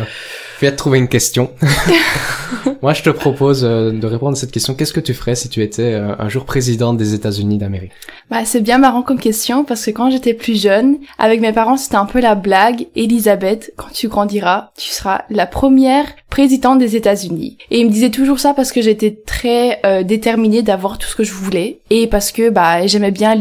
viens 0.60 0.72
te 0.72 0.76
trouver 0.76 0.98
une 0.98 1.08
question. 1.08 1.52
Moi, 2.82 2.94
je 2.94 3.04
te 3.04 3.10
propose 3.10 3.64
euh, 3.64 3.92
de 3.92 4.08
répondre 4.08 4.34
à 4.34 4.40
cette 4.40 4.52
question. 4.52 4.74
Qu'est-ce 4.74 4.94
que 4.94 5.00
tu 5.00 5.14
ferais 5.14 5.36
si 5.36 5.50
tu 5.50 5.62
étais 5.62 5.94
euh, 5.94 6.16
un 6.18 6.30
jour 6.30 6.46
présidente 6.46 6.98
des 6.98 7.14
États-Unis 7.14 7.58
d'Amérique? 7.58 7.92
Bah, 8.32 8.44
c'est 8.46 8.62
bien 8.62 8.80
marrant 8.80 9.04
comme 9.04 9.20
question 9.20 9.64
parce 9.64 9.86
que 9.86 9.92
quand 9.92 10.10
j'étais 10.10 10.34
plus 10.34 10.60
jeune, 10.60 10.98
avec 11.20 11.42
mes 11.42 11.54
parents, 11.54 11.78
c'était 11.78 11.96
un 11.96 12.06
peu 12.06 12.20
la 12.20 12.34
blague. 12.34 12.88
Elisabeth, 12.96 13.72
quand 13.78 13.92
tu 13.94 14.08
grandiras, 14.08 14.72
tu 14.78 14.90
seras 14.90 15.22
la 15.30 15.46
première 15.46 16.06
présidente 16.30 16.80
des 16.80 16.96
États-Unis. 16.96 17.58
Et 17.72 17.80
ils 17.80 17.86
me 17.86 17.92
disaient 17.92 18.12
toujours 18.12 18.40
ça 18.40 18.54
parce 18.54 18.72
que 18.72 18.82
j'étais 18.82 19.18
très 19.26 19.80
euh, 19.86 20.04
déterminée 20.04 20.62
d'avoir 20.62 20.98
tout 20.98 21.08
ce 21.08 21.16
que 21.16 21.24
je 21.24 21.34
voulais 21.34 21.80
et 21.90 22.08
parce 22.08 22.32
que 22.32 22.50
bah 22.50 22.86
j'aimais 22.88 23.12
bien 23.12 23.38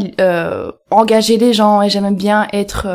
engager 0.89 1.37
les 1.37 1.53
gens 1.53 1.81
et 1.81 1.89
j'aimais 1.89 2.11
bien 2.11 2.47
être 2.53 2.87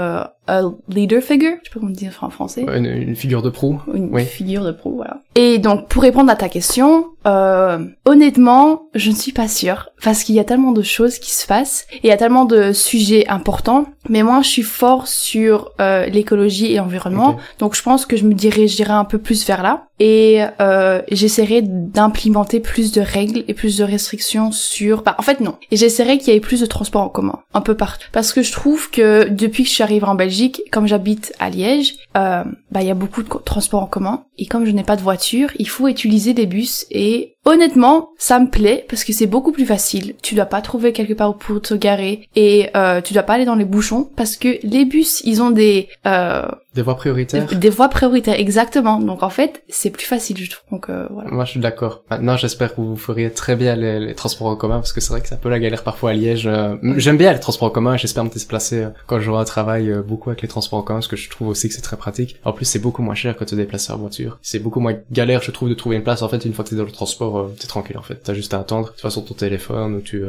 un 0.49 0.75
leader 0.89 1.23
figure, 1.23 1.53
je 1.63 1.69
sais 1.69 1.75
pas 1.75 1.81
comment 1.81 1.93
dire 1.93 2.19
en 2.21 2.31
français. 2.31 2.65
Une, 2.69 3.15
figure 3.15 3.43
de 3.43 3.51
proue. 3.51 3.81
Une 3.95 4.19
figure 4.21 4.65
de 4.65 4.73
proue, 4.73 4.97
voilà. 4.97 5.23
Et 5.37 5.59
donc 5.59 5.89
pour 5.89 6.03
répondre 6.03 6.31
à 6.31 6.37
ta 6.37 6.49
question, 6.49 7.07
euh, 7.27 7.79
honnêtement, 8.05 8.89
je 8.95 9.11
ne 9.11 9.15
suis 9.15 9.33
pas 9.33 9.47
sûre 9.47 9.91
parce 10.03 10.25
qu'il 10.25 10.35
y 10.35 10.41
a 10.41 10.45
tellement 10.45 10.73
de 10.73 10.83
choses 10.83 11.19
qui 11.19 11.31
se 11.31 11.47
passent 11.47 11.87
et 11.93 12.01
il 12.05 12.09
y 12.09 12.13
a 12.13 12.17
tellement 12.17 12.45
de 12.45 12.73
sujets 12.73 13.29
importants. 13.29 13.87
Mais 14.09 14.25
moi, 14.25 14.43
je 14.43 14.49
suis 14.49 14.63
fort 14.63 15.07
sur 15.07 15.71
euh, 15.81 16.07
l'écologie 16.07 16.73
et 16.73 16.77
l'environnement, 16.77 17.37
donc 17.61 17.77
je 17.77 17.83
pense 17.83 18.05
que 18.05 18.17
je 18.17 18.25
me 18.25 18.35
dirigerai 18.35 18.93
un 18.93 19.05
peu 19.05 19.19
plus 19.19 19.47
vers 19.47 19.63
là 19.63 19.87
et 20.05 20.43
euh, 20.61 21.01
j'essaierai 21.13 21.63
d'implémenter 21.63 22.59
plus 22.59 22.91
de 22.91 23.01
règles 23.01 23.45
et 23.47 23.55
plus 23.55 23.79
de 23.79 23.85
restrictions 23.85 24.51
sur. 24.51 25.03
Bah, 25.03 25.15
en 25.17 25.23
fait, 25.23 25.39
non. 25.39 25.55
Et 25.71 25.77
j'essaierai 25.77 26.19
qu'il 26.19 26.35
y 26.35 26.37
ait 26.37 26.41
plus 26.41 26.61
de 26.61 26.67
transports 26.67 27.03
en 27.03 27.09
commun, 27.09 27.39
un 27.55 27.61
peu 27.61 27.77
partout, 27.77 28.09
parce 28.11 28.33
que 28.33 28.43
je 28.43 28.51
trouve 28.51 28.91
que 28.91 29.29
depuis 29.29 29.63
que 29.63 29.69
je 29.69 29.75
suis 29.75 29.85
arrivée 29.85 30.07
en 30.07 30.17
Belgique, 30.17 30.63
comme 30.73 30.89
j'habite 30.89 31.33
à 31.39 31.51
Liège, 31.51 31.95
euh, 32.17 32.43
bah 32.73 32.81
il 32.81 32.89
y 32.89 32.91
a 32.91 32.95
beaucoup 32.95 33.23
de 33.23 33.29
transports 33.45 33.85
en 33.85 33.87
commun 33.87 34.25
et 34.39 34.47
comme 34.47 34.67
je 34.67 34.73
n'ai 34.73 34.83
pas 34.83 34.97
de 34.97 35.03
voiture, 35.03 35.51
il 35.61 35.69
faut 35.69 35.87
utiliser 35.87 36.35
des 36.35 36.47
bus 36.47 36.85
et 36.91 37.37
honnêtement, 37.45 38.11
ça 38.19 38.39
me 38.39 38.49
plaît 38.49 38.85
parce 38.89 39.05
que 39.05 39.13
c'est 39.13 39.27
beaucoup 39.27 39.53
plus 39.53 39.67
facile. 39.67 40.15
Tu 40.23 40.35
dois 40.35 40.47
pas 40.47 40.61
trouver 40.61 40.93
quelque 40.93 41.15
part 41.15 41.37
pour 41.37 41.61
te 41.61 41.75
garer 41.75 42.29
et 42.37 42.71
euh, 42.77 43.01
tu 43.01 43.15
dois 43.15 43.23
pas 43.23 43.35
aller 43.35 43.45
dans 43.45 43.55
les 43.55 43.65
bouchons 43.65 44.09
parce 44.17 44.37
que 44.37 44.59
les 44.63 44.85
bus, 44.85 45.23
ils 45.25 45.43
ont 45.43 45.51
des 45.51 45.89
euh, 46.07 46.47
des 46.75 46.81
voies 46.81 46.97
prioritaires. 46.97 47.47
Des, 47.47 47.69
voies 47.69 47.89
prioritaires, 47.89 48.39
exactement. 48.39 48.99
Donc 48.99 49.23
en 49.23 49.29
fait, 49.29 49.63
c'est 49.69 49.91
plus 49.91 50.07
facile, 50.07 50.39
je 50.39 50.51
trouve. 50.51 50.71
Donc 50.71 50.89
euh, 50.89 51.07
voilà. 51.11 51.31
Moi, 51.31 51.45
je 51.45 51.51
suis 51.51 51.61
d'accord. 51.61 52.03
Maintenant, 52.11 52.39
j'espère 52.39 52.75
que 52.75 52.81
vous 52.81 52.97
feriez 52.97 53.31
très 53.31 53.57
bien 53.57 53.77
les, 53.77 54.01
les, 54.01 54.15
transports 54.15 54.47
en 54.47 54.57
commun 54.57 54.77
parce 54.77 54.95
que 54.95 55.03
c'est 55.03 55.11
vrai 55.11 55.21
que 55.21 55.29
c'est 55.29 55.35
un 55.35 55.39
peu 55.39 55.51
la 55.51 55.59
galère 55.59 55.83
parfois 55.83 56.11
à 56.11 56.13
Liège. 56.15 56.47
Euh, 56.47 56.77
j'aime 56.97 57.19
bien 57.19 57.33
les 57.33 57.41
transports 57.41 57.69
en 57.69 57.73
commun. 57.73 57.99
J'espère 57.99 58.25
me 58.25 58.31
déplacer 58.31 58.85
euh, 58.85 58.89
quand 59.07 59.21
je 59.21 59.31
un 59.33 59.45
travail 59.45 59.91
beaucoup 60.07 60.29
avec 60.29 60.43
les 60.43 60.49
transports 60.49 60.79
en 60.79 60.83
commun 60.83 60.99
parce 60.99 61.09
que 61.09 61.17
je 61.17 61.31
trouve 61.31 61.49
aussi 61.49 61.69
que 61.69 61.75
c'est 61.75 61.81
très 61.81 61.97
pratique. 61.97 62.39
En 62.45 62.53
plus, 62.53 62.67
c'est 62.67 62.79
beaucoup 62.79 63.03
moins 63.03 63.15
cher 63.15 63.35
que 63.35 63.45
de 63.45 63.51
te 63.51 63.55
déplacer 63.55 63.93
en 63.93 63.97
voiture. 63.97 64.39
C'est 64.43 64.59
beaucoup 64.59 64.81
moins 64.81 64.95
galère, 65.11 65.43
je 65.43 65.51
trouve, 65.51 65.71
de 65.71 65.75
trouver 65.75 65.97
une 65.97 66.03
place. 66.03 66.23
En 66.23 66.29
fait, 66.29 66.45
une 66.45 66.53
fois 66.53 66.65
que 66.65 66.71
t'es 66.71 66.77
dans 66.77 66.85
le 66.85 66.91
transport, 66.91 67.32
t'es 67.59 67.67
tranquille. 67.67 67.99
En 67.99 68.03
fait, 68.03 68.17
t'as 68.17 68.35
juste 68.35 68.55
à 68.55 68.61
attendre. 68.61 68.93
Tu 68.97 69.03
vas 69.03 69.11
sur 69.11 69.25
ton 69.25 69.35
téléphone 69.35 69.95
ou 69.95 70.01
tu 70.01 70.25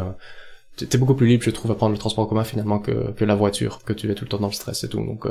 t'es 0.76 0.98
beaucoup 0.98 1.14
plus 1.14 1.28
libre, 1.28 1.44
je 1.44 1.52
trouve, 1.52 1.72
à 1.72 1.76
prendre 1.76 1.94
le 1.94 2.00
transport 2.00 2.26
en 2.26 2.28
commun 2.28 2.44
finalement 2.44 2.80
que, 2.80 3.12
que 3.12 3.26
la 3.26 3.36
voiture, 3.36 3.80
que 3.86 3.94
tu 3.94 4.10
es 4.10 4.16
tout 4.16 4.26
le 4.26 4.30
temps 4.30 4.40
dans 4.40 4.48
le 4.48 4.54
stress 4.54 4.84
et 4.84 4.90
tout. 4.90 4.98
Donc, 4.98 5.28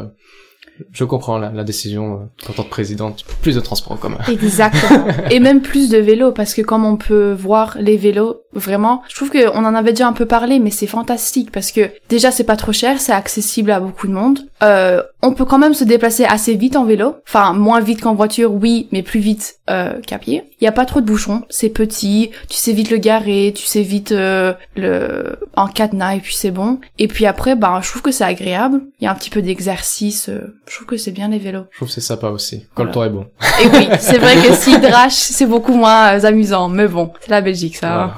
je 0.93 1.05
comprends 1.05 1.39
la, 1.39 1.51
la 1.51 1.65
décision 1.65 2.15
euh, 2.15 2.51
en 2.51 2.53
tant 2.53 2.63
que 2.65 2.71
présidente, 2.71 3.25
plus 3.43 3.55
de 3.55 3.61
transport 3.61 3.93
en 3.93 3.97
commun. 3.97 4.19
Exactement. 4.29 5.07
et 5.31 5.41
même 5.41 5.61
plus 5.63 5.89
de 5.89 5.99
vélos, 5.99 6.33
parce 6.33 6.55
que 6.55 6.63
comme 6.63 6.85
on 6.85 6.97
peut 6.97 7.33
voir 7.33 7.77
les 7.79 7.97
vélos, 7.97 8.43
vraiment, 8.55 9.03
je 9.09 9.15
trouve 9.15 9.31
qu'on 9.31 9.65
en 9.65 9.75
avait 9.75 9.93
déjà 9.93 10.07
un 10.07 10.13
peu 10.13 10.27
parlé, 10.27 10.59
mais 10.59 10.71
c'est 10.71 10.87
fantastique, 10.87 11.51
parce 11.51 11.73
que 11.73 11.91
déjà 12.09 12.31
c'est 12.31 12.45
pas 12.45 12.57
trop 12.57 12.73
cher, 12.73 13.01
c'est 13.01 13.13
accessible 13.13 13.71
à 13.71 13.81
beaucoup 13.81 14.07
de 14.07 14.13
monde. 14.13 14.41
Euh, 14.63 15.03
on 15.23 15.33
peut 15.33 15.45
quand 15.45 15.59
même 15.59 15.75
se 15.75 15.85
déplacer 15.85 16.25
assez 16.25 16.55
vite 16.55 16.77
en 16.77 16.85
vélo, 16.85 17.17
enfin 17.27 17.53
moins 17.53 17.81
vite 17.81 18.01
qu'en 18.01 18.15
voiture, 18.15 18.53
oui, 18.53 18.89
mais 18.93 19.03
plus 19.03 19.21
vite 19.21 19.57
euh, 19.71 20.01
qu'à 20.07 20.19
pied. 20.19 20.45
Il 20.61 20.65
y 20.65 20.69
a 20.69 20.73
pas 20.73 20.85
trop 20.85 21.01
de 21.01 21.07
bouchons, 21.07 21.43
c'est 21.49 21.71
petit, 21.71 22.31
tu 22.49 22.57
sais 22.57 22.73
vite 22.73 22.91
le 22.91 22.99
garer, 22.99 23.53
tu 23.55 23.67
sais 23.67 23.83
vite 23.83 24.13
euh, 24.13 24.53
le 24.77 25.39
en 25.57 25.69
cadenas 25.69 26.17
et 26.17 26.21
puis 26.21 26.35
c'est 26.35 26.51
bon. 26.51 26.79
Et 26.99 27.09
puis 27.09 27.27
après, 27.27 27.57
bah 27.57 27.81
je 27.83 27.89
trouve 27.89 28.03
que 28.03 28.13
c'est 28.13 28.25
agréable. 28.25 28.83
Il 29.01 29.05
y 29.05 29.07
a 29.07 29.13
un 29.13 29.15
petit 29.15 29.31
peu 29.31 29.43
d'exercice. 29.43 30.31
Je 30.69 30.75
trouve 30.77 30.87
que 30.87 30.97
c'est 30.97 31.11
bien 31.11 31.29
les 31.29 31.39
vélos. 31.39 31.67
Je 31.71 31.77
trouve 31.77 31.89
que 31.89 31.95
c'est 31.95 32.01
sympa 32.01 32.29
aussi, 32.29 32.67
quand 32.75 32.85
le 32.85 32.91
temps 32.91 33.05
est 33.05 33.11
bon. 33.11 33.27
Et 33.63 33.67
oui, 33.69 33.89
c'est 33.99 34.19
vrai 34.19 34.35
que 34.37 34.55
si 34.55 34.79
drache, 34.81 35.15
c'est 35.15 35.47
beaucoup 35.47 35.75
moins 35.75 36.15
euh, 36.19 36.25
amusant, 36.27 36.69
mais 36.69 36.89
bon, 36.89 37.13
c'est 37.21 37.31
la 37.31 37.41
Belgique, 37.41 37.77
ça. 37.77 38.15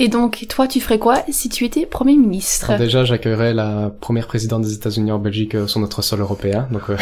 Et 0.00 0.08
donc, 0.08 0.46
toi, 0.48 0.66
tu 0.66 0.80
ferais 0.80 0.98
quoi 0.98 1.22
si 1.30 1.48
tu 1.48 1.64
étais 1.64 1.86
Premier 1.86 2.16
ministre 2.16 2.76
Déjà, 2.78 3.04
j'accueillerais 3.04 3.54
la 3.54 3.92
première 4.00 4.26
présidente 4.26 4.62
des 4.62 4.74
États-Unis 4.74 5.12
en 5.12 5.20
Belgique 5.20 5.54
euh, 5.54 5.68
sur 5.68 5.78
notre 5.78 6.02
sol 6.02 6.20
européen. 6.20 6.66
Donc, 6.72 6.90
euh, 6.90 6.96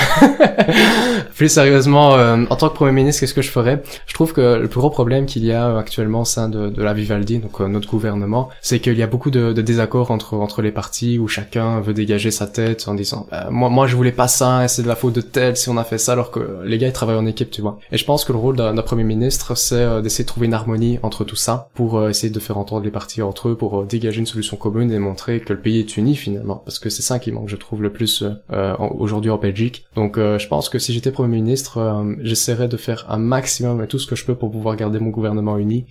plus 1.35 1.49
sérieusement, 1.49 2.15
euh, 2.17 2.45
en 2.51 2.57
tant 2.57 2.69
que 2.69 2.75
Premier 2.75 2.93
ministre, 2.93 3.21
qu'est-ce 3.21 3.33
que 3.33 3.41
je 3.41 3.51
ferais? 3.51 3.83
Je 4.07 4.13
trouve 4.13 4.35
que 4.35 4.59
le 4.59 4.69
plus 4.69 4.79
gros 4.79 4.91
problème 4.91 5.25
qu'il 5.25 5.43
y 5.43 5.53
a 5.53 5.79
actuellement 5.79 6.21
au 6.21 6.25
sein 6.27 6.51
de, 6.51 6.83
la 6.83 6.93
Vivaldi, 6.93 7.39
donc 7.39 7.61
notre 7.61 7.89
gouvernement, 7.89 8.51
c'est 8.61 8.81
qu'il 8.81 8.99
y 8.99 9.03
a 9.03 9.07
beaucoup 9.07 9.31
de, 9.31 9.53
désaccords 9.53 10.11
entre 10.11 10.35
entre 10.35 10.61
les 10.61 10.73
partis 10.73 11.19
où 11.19 11.29
chacun 11.29 11.81
veut 11.81 11.95
dégager 11.95 12.31
sa 12.31 12.47
tête 12.47 12.89
en 12.89 12.95
disant 12.95 13.27
bah, 13.31 13.47
moi 13.51 13.71
moi 13.71 13.87
je 13.87 13.95
voulais 13.95 14.13
pas 14.13 14.27
ça 14.27 14.65
et 14.65 14.69
c'est 14.69 14.83
de 14.83 14.89
la 14.89 14.97
faute 14.97 15.15
de 15.15 15.21
tel 15.21 15.57
si 15.57 15.69
on 15.69 15.77
a 15.77 15.85
fait 15.85 15.99
ça 15.99 16.13
alors 16.13 16.33
que 16.33 16.59
les 16.65 16.79
gars 16.79 16.89
ils 16.89 16.93
travaillent 16.93 17.17
en 17.17 17.27
équipe, 17.27 17.51
tu 17.51 17.63
vois. 17.63 17.79
Et 17.93 17.97
je 17.97 18.05
pense 18.05 18.25
que 18.25 18.33
le 18.33 18.39
rôle 18.39 18.57
d'un 18.57 18.75
Premier 18.83 19.05
ministre, 19.05 19.57
c'est 19.57 20.03
d'essayer 20.03 20.25
de 20.25 20.29
trouver 20.29 20.47
une 20.47 20.55
harmonie 20.55 20.99
entre 21.03 21.25
tout 21.25 21.37
ça 21.37 21.69
pour 21.75 22.09
essayer 22.09 22.33
de 22.33 22.41
faire 22.41 22.59
entendre 22.59 22.82
les 22.83 22.90
partis 22.90 23.23
entre 23.23 23.49
eux 23.49 23.57
pour 23.57 23.81
euh, 23.81 23.85
dégager 23.85 24.21
une 24.21 24.27
solution 24.27 24.57
commune 24.57 24.92
et 24.92 24.99
montrer 24.99 25.40
que 25.40 25.53
le 25.53 25.61
pays 25.61 25.79
est 25.79 25.97
uni 25.97 26.16
finalement, 26.16 26.57
parce 26.64 26.79
que 26.79 26.90
c'est 26.90 27.03
ça 27.03 27.18
qui 27.18 27.33
manque, 27.33 27.49
je 27.49 27.57
trouve, 27.57 27.83
le 27.83 27.90
plus 27.90 28.25
euh, 28.53 28.75
aujourd'hui 28.79 29.31
en 29.31 29.38
Belgique. 29.38 29.85
Donc 29.97 30.18
euh, 30.18 30.38
je 30.38 30.49
pense 30.49 30.68
que 30.68 30.79
si 30.79 30.92
j'étais 30.92 31.11
Premier 31.11 31.37
ministre, 31.37 32.05
j'essaierais 32.21 32.68
de 32.68 32.77
faire 32.77 33.07
un 33.09 33.18
maximum 33.18 33.83
et 33.83 33.87
tout 33.87 33.99
ce 33.99 34.07
que 34.07 34.16
je 34.16 34.25
peux 34.25 34.35
pour 34.35 34.51
pouvoir 34.51 34.77
garder 34.77 34.99
mon 34.99 35.11
gouvernement 35.11 35.59
uni, 35.59 35.87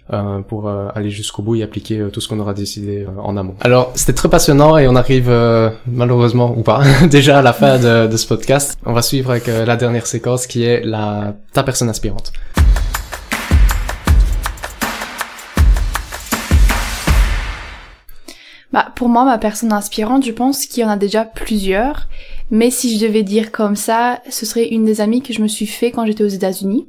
pour 0.48 0.70
aller 0.70 1.10
jusqu'au 1.10 1.42
bout 1.42 1.56
et 1.56 1.64
appliquer 1.64 2.08
tout 2.12 2.22
ce 2.22 2.28
qu'on 2.28 2.40
aura 2.40 2.54
décidé 2.54 3.06
en 3.18 3.38
amont. 3.38 3.56
Alors 3.62 3.92
c'était 3.96 4.14
très 4.14 4.30
passionnant 4.30 4.78
et 4.78 4.88
on 4.88 4.96
arrive 4.96 5.32
malheureusement 5.86 6.54
ou 6.58 6.64
pas 6.64 6.82
déjà 7.10 7.40
à 7.40 7.42
la 7.42 7.54
fin 7.54 7.78
de, 7.78 8.08
de 8.08 8.18
ce 8.18 8.28
podcast. 8.28 8.78
On 8.86 8.94
va 8.94 9.02
suivre 9.02 9.32
avec 9.32 9.48
la 9.48 9.76
dernière 9.76 10.08
séquence 10.08 10.48
qui 10.48 10.64
est 10.64 10.84
la 10.84 11.36
ta 11.54 11.64
personne 11.64 11.90
inspirante. 11.90 12.34
Bah, 18.72 18.92
pour 18.96 19.10
moi, 19.10 19.26
ma 19.26 19.38
personne 19.38 19.74
inspirante, 19.74 20.26
je 20.26 20.32
pense 20.32 20.66
qu'il 20.66 20.82
y 20.82 20.86
en 20.86 20.90
a 20.90 20.98
déjà 20.98 21.26
plusieurs. 21.26 22.08
Mais 22.52 22.70
si 22.70 22.98
je 22.98 23.06
devais 23.06 23.24
dire 23.24 23.52
comme 23.52 23.76
ça, 23.76 24.22
ce 24.30 24.46
serait 24.46 24.68
une 24.68 24.86
des 24.86 25.02
amies 25.02 25.22
que 25.22 25.34
je 25.34 25.42
me 25.42 25.48
suis 25.48 25.66
fait 25.66 25.92
quand 25.92 26.06
j'étais 26.06 26.24
aux 26.24 26.28
États-Unis. 26.28 26.88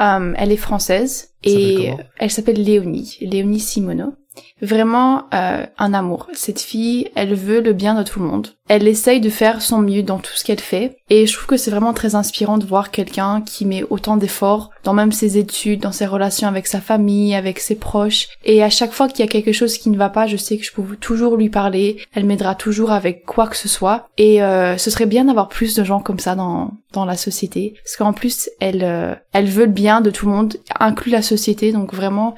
Euh, 0.00 0.32
elle 0.36 0.50
est 0.50 0.56
française 0.56 1.30
et 1.44 1.92
elle 2.18 2.30
s'appelle 2.30 2.62
Léonie, 2.62 3.16
Léonie 3.20 3.60
Simoneau. 3.60 4.14
Vraiment 4.62 5.24
euh, 5.34 5.66
un 5.78 5.94
amour. 5.94 6.28
Cette 6.32 6.60
fille, 6.60 7.10
elle 7.14 7.34
veut 7.34 7.60
le 7.60 7.72
bien 7.72 7.94
de 7.94 8.02
tout 8.02 8.20
le 8.20 8.26
monde. 8.26 8.48
Elle 8.68 8.88
essaye 8.88 9.20
de 9.20 9.28
faire 9.28 9.60
son 9.60 9.78
mieux 9.78 10.02
dans 10.02 10.18
tout 10.18 10.32
ce 10.34 10.44
qu'elle 10.44 10.60
fait. 10.60 10.96
Et 11.10 11.26
je 11.26 11.34
trouve 11.34 11.46
que 11.46 11.56
c'est 11.56 11.70
vraiment 11.70 11.92
très 11.92 12.14
inspirant 12.14 12.56
de 12.56 12.64
voir 12.64 12.90
quelqu'un 12.90 13.42
qui 13.42 13.66
met 13.66 13.84
autant 13.90 14.16
d'efforts 14.16 14.70
dans 14.84 14.94
même 14.94 15.12
ses 15.12 15.36
études, 15.36 15.80
dans 15.80 15.92
ses 15.92 16.06
relations 16.06 16.48
avec 16.48 16.66
sa 16.66 16.80
famille, 16.80 17.34
avec 17.34 17.58
ses 17.58 17.74
proches. 17.74 18.28
Et 18.44 18.62
à 18.62 18.70
chaque 18.70 18.92
fois 18.92 19.08
qu'il 19.08 19.20
y 19.20 19.28
a 19.28 19.30
quelque 19.30 19.52
chose 19.52 19.76
qui 19.76 19.90
ne 19.90 19.98
va 19.98 20.08
pas, 20.08 20.26
je 20.26 20.38
sais 20.38 20.56
que 20.56 20.64
je 20.64 20.72
peux 20.72 20.96
toujours 20.96 21.36
lui 21.36 21.50
parler. 21.50 21.98
Elle 22.14 22.24
m'aidera 22.24 22.54
toujours 22.54 22.92
avec 22.92 23.26
quoi 23.26 23.48
que 23.48 23.56
ce 23.56 23.68
soit. 23.68 24.08
Et 24.16 24.42
euh, 24.42 24.78
ce 24.78 24.90
serait 24.90 25.06
bien 25.06 25.26
d'avoir 25.26 25.48
plus 25.48 25.74
de 25.74 25.84
gens 25.84 26.00
comme 26.00 26.18
ça 26.18 26.34
dans, 26.34 26.70
dans 26.92 27.04
la 27.04 27.16
société. 27.16 27.74
Parce 27.84 27.96
qu'en 27.96 28.14
plus, 28.14 28.48
elle, 28.60 28.82
euh, 28.82 29.14
elle 29.32 29.46
veut 29.46 29.66
le 29.66 29.72
bien 29.72 30.00
de 30.00 30.10
tout 30.10 30.26
le 30.26 30.32
monde, 30.32 30.56
inclut 30.80 31.12
la 31.12 31.22
société. 31.22 31.72
Donc 31.72 31.92
vraiment, 31.92 32.34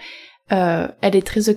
elle 0.48 1.16
est 1.16 1.26
très 1.26 1.48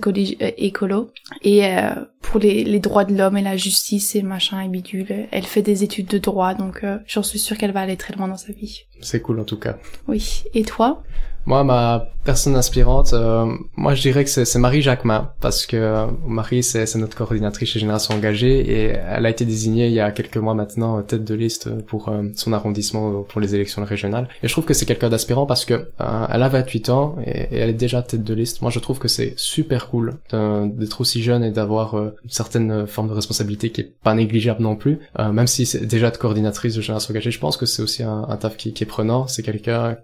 euh, 0.42 0.50
écolo 0.56 1.12
et 1.42 1.64
euh, 1.66 1.90
pour 2.20 2.40
les, 2.40 2.64
les, 2.64 2.80
droits 2.80 3.04
de 3.04 3.14
l'homme 3.16 3.36
et 3.36 3.42
la 3.42 3.56
justice 3.56 4.14
et 4.14 4.22
machin 4.22 4.60
et 4.60 4.68
bidule, 4.68 5.26
elle 5.30 5.46
fait 5.46 5.62
des 5.62 5.82
études 5.84 6.06
de 6.06 6.18
droit 6.18 6.54
donc 6.54 6.84
euh, 6.84 6.98
j'en 7.06 7.22
suis 7.22 7.38
sûre 7.38 7.56
qu'elle 7.56 7.72
va 7.72 7.80
aller 7.80 7.96
très 7.96 8.14
loin 8.14 8.28
dans 8.28 8.36
sa 8.36 8.52
vie. 8.52 8.84
C'est 9.00 9.20
cool 9.20 9.40
en 9.40 9.44
tout 9.44 9.58
cas. 9.58 9.78
Oui. 10.06 10.44
Et 10.54 10.62
toi? 10.62 11.02
Moi, 11.46 11.64
ma 11.64 12.06
personne 12.24 12.54
inspirante, 12.54 13.14
euh, 13.14 13.46
moi 13.74 13.94
je 13.94 14.02
dirais 14.02 14.24
que 14.24 14.30
c'est 14.30 14.58
Marie 14.58 14.82
Jacquemin, 14.82 15.30
parce 15.40 15.64
que 15.64 15.76
euh, 15.76 16.06
Marie 16.26 16.62
c'est 16.62 16.94
notre 16.96 17.16
coordinatrice 17.16 17.70
chez 17.70 17.80
Génération 17.80 18.14
Engagée 18.14 18.60
et 18.60 18.84
elle 18.88 19.24
a 19.24 19.30
été 19.30 19.46
désignée 19.46 19.86
il 19.86 19.94
y 19.94 20.00
a 20.00 20.10
quelques 20.12 20.36
mois 20.36 20.52
maintenant 20.54 21.00
tête 21.02 21.24
de 21.24 21.34
liste 21.34 21.70
pour 21.86 22.10
euh, 22.10 22.24
son 22.34 22.52
arrondissement 22.52 23.22
pour 23.22 23.40
les 23.40 23.54
élections 23.54 23.82
régionales. 23.84 24.28
Et 24.42 24.48
je 24.48 24.52
trouve 24.52 24.66
que 24.66 24.74
c'est 24.74 24.84
quelqu'un 24.84 25.08
d'aspirant 25.08 25.46
parce 25.46 25.64
que 25.64 25.88
elle 25.98 26.42
a 26.42 26.48
28 26.48 26.90
ans 26.90 27.16
et, 27.24 27.48
elle 27.50 27.70
est 27.70 27.74
déjà 27.74 28.02
tête 28.02 28.22
de 28.22 28.34
liste. 28.34 28.60
Moi 28.60 28.70
je 28.70 28.78
trouve 28.78 28.98
que 28.98 29.08
c'est 29.08 29.32
super 29.36 29.88
cool 29.88 30.18
d'être 30.30 31.00
aussi 31.00 31.22
jeune 31.22 31.42
et 31.42 31.50
d'avoir 31.50 32.09
une 32.24 32.30
certaine 32.30 32.86
forme 32.86 33.08
de 33.08 33.14
responsabilité 33.14 33.70
qui 33.70 33.82
est 33.82 33.94
pas 34.02 34.14
négligeable 34.14 34.62
non 34.62 34.76
plus. 34.76 34.98
même 35.18 35.46
si 35.46 35.66
c'est 35.66 35.86
déjà 35.86 36.10
de 36.10 36.16
coordinatrice 36.16 36.74
de 36.74 36.80
Génération 36.80 37.12
Engagée, 37.12 37.30
je 37.30 37.38
pense 37.38 37.56
que 37.56 37.66
c'est 37.66 37.82
aussi 37.82 38.02
un, 38.02 38.26
un 38.28 38.36
taf 38.36 38.56
qui, 38.56 38.72
qui 38.72 38.84
est 38.84 38.86
prenant. 38.86 39.26
C'est 39.26 39.42
quelqu'un 39.42 39.96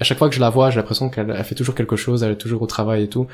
à 0.00 0.04
chaque 0.04 0.18
fois 0.18 0.28
que 0.28 0.34
je 0.34 0.40
la 0.40 0.50
vois, 0.50 0.70
j'ai 0.70 0.76
l'impression 0.76 1.08
qu'elle 1.08 1.32
fait 1.44 1.54
toujours 1.54 1.74
quelque 1.74 1.96
chose, 1.96 2.22
elle 2.22 2.32
est 2.32 2.36
toujours 2.36 2.62
au 2.62 2.66
travail 2.66 3.04
et 3.04 3.08
tout. 3.08 3.26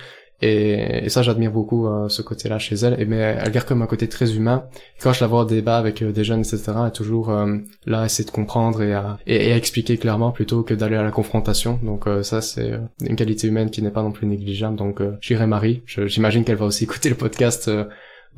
Et, 0.42 1.08
ça, 1.08 1.22
j'admire 1.22 1.52
beaucoup 1.52 1.86
euh, 1.86 2.08
ce 2.08 2.22
côté-là 2.22 2.58
chez 2.58 2.74
elle. 2.76 2.98
Et 2.98 3.04
mais 3.04 3.18
elle 3.18 3.50
garde 3.50 3.66
comme 3.66 3.82
un 3.82 3.86
côté 3.86 4.08
très 4.08 4.34
humain. 4.34 4.64
Quand 5.02 5.12
je 5.12 5.20
la 5.20 5.26
vois 5.26 5.42
au 5.42 5.44
débat 5.44 5.76
avec 5.76 6.00
euh, 6.00 6.12
des 6.12 6.24
jeunes, 6.24 6.40
etc., 6.40 6.72
elle 6.80 6.88
est 6.88 6.92
toujours 6.92 7.30
euh, 7.30 7.58
là, 7.84 8.02
à 8.02 8.06
essayer 8.06 8.24
de 8.24 8.30
comprendre 8.30 8.82
et 8.82 8.94
à, 8.94 9.18
et, 9.26 9.52
à 9.52 9.56
expliquer 9.56 9.98
clairement 9.98 10.30
plutôt 10.30 10.62
que 10.62 10.72
d'aller 10.72 10.96
à 10.96 11.02
la 11.02 11.10
confrontation. 11.10 11.78
Donc 11.82 12.06
ça, 12.22 12.40
c'est 12.40 12.72
une 13.02 13.16
qualité 13.16 13.48
humaine 13.48 13.70
qui 13.70 13.82
n'est 13.82 13.90
pas 13.90 14.02
non 14.02 14.12
plus 14.12 14.26
négligeable. 14.26 14.76
Donc 14.76 15.02
j'irai 15.20 15.46
Marie. 15.46 15.82
J'imagine 15.86 16.44
qu'elle 16.44 16.56
va 16.56 16.66
aussi 16.66 16.84
écouter 16.90 17.10
le 17.10 17.16
podcast 17.16 17.70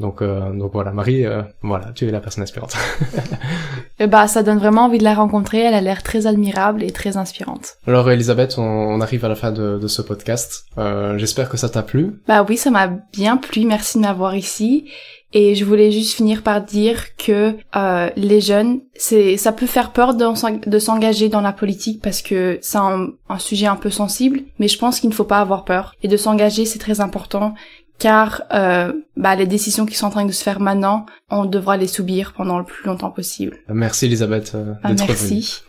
donc, 0.00 0.22
euh, 0.22 0.52
donc 0.52 0.72
voilà, 0.72 0.90
Marie, 0.90 1.26
euh, 1.26 1.42
voilà, 1.62 1.92
tu 1.94 2.06
es 2.06 2.10
la 2.10 2.20
personne 2.20 2.42
inspirante. 2.42 2.74
et 3.98 4.06
bah, 4.06 4.26
ça 4.26 4.42
donne 4.42 4.58
vraiment 4.58 4.86
envie 4.86 4.98
de 4.98 5.04
la 5.04 5.14
rencontrer. 5.14 5.58
Elle 5.58 5.74
a 5.74 5.80
l'air 5.80 6.02
très 6.02 6.26
admirable 6.26 6.82
et 6.82 6.90
très 6.90 7.16
inspirante. 7.16 7.76
Alors, 7.86 8.10
Elisabeth, 8.10 8.56
on, 8.58 9.00
arrive 9.00 9.24
à 9.24 9.28
la 9.28 9.34
fin 9.34 9.52
de, 9.52 9.78
de 9.78 9.86
ce 9.86 10.02
podcast. 10.02 10.64
Euh, 10.78 11.18
J'espère 11.18 11.48
que 11.48 11.56
ça 11.56 11.68
t'a 11.68 11.82
plu. 11.82 12.20
Bah 12.26 12.44
oui, 12.48 12.56
ça 12.56 12.70
m'a 12.70 12.88
bien 13.12 13.36
plu. 13.36 13.66
Merci 13.66 13.98
de 13.98 14.02
m'avoir 14.02 14.34
ici. 14.34 14.86
Et 15.34 15.54
je 15.54 15.64
voulais 15.64 15.90
juste 15.90 16.14
finir 16.14 16.42
par 16.42 16.60
dire 16.60 17.16
que 17.16 17.56
euh, 17.74 18.10
les 18.16 18.40
jeunes, 18.42 18.80
c'est, 18.94 19.38
ça 19.38 19.52
peut 19.52 19.66
faire 19.66 19.92
peur 19.92 20.14
de, 20.14 20.78
s'engager 20.78 21.30
dans 21.30 21.40
la 21.40 21.52
politique 21.52 22.02
parce 22.02 22.20
que 22.20 22.58
c'est 22.60 22.76
un, 22.76 23.08
un, 23.30 23.38
sujet 23.38 23.66
un 23.66 23.76
peu 23.76 23.88
sensible, 23.88 24.42
mais 24.58 24.68
je 24.68 24.78
pense 24.78 25.00
qu'il 25.00 25.08
ne 25.08 25.14
faut 25.14 25.24
pas 25.24 25.40
avoir 25.40 25.64
peur. 25.64 25.94
Et 26.02 26.08
de 26.08 26.18
s'engager, 26.18 26.66
c'est 26.66 26.78
très 26.78 27.00
important 27.00 27.54
car 28.02 28.42
euh, 28.52 28.92
bah, 29.16 29.36
les 29.36 29.46
décisions 29.46 29.86
qui 29.86 29.94
sont 29.94 30.06
en 30.06 30.10
train 30.10 30.24
de 30.24 30.32
se 30.32 30.42
faire 30.42 30.58
maintenant, 30.58 31.06
on 31.30 31.44
devra 31.44 31.76
les 31.76 31.86
subir 31.86 32.32
pendant 32.36 32.58
le 32.58 32.64
plus 32.64 32.84
longtemps 32.84 33.12
possible. 33.12 33.58
Merci 33.68 34.06
Elisabeth 34.06 34.52
euh, 34.56 34.74
ah, 34.82 34.92
Merci. 34.92 35.62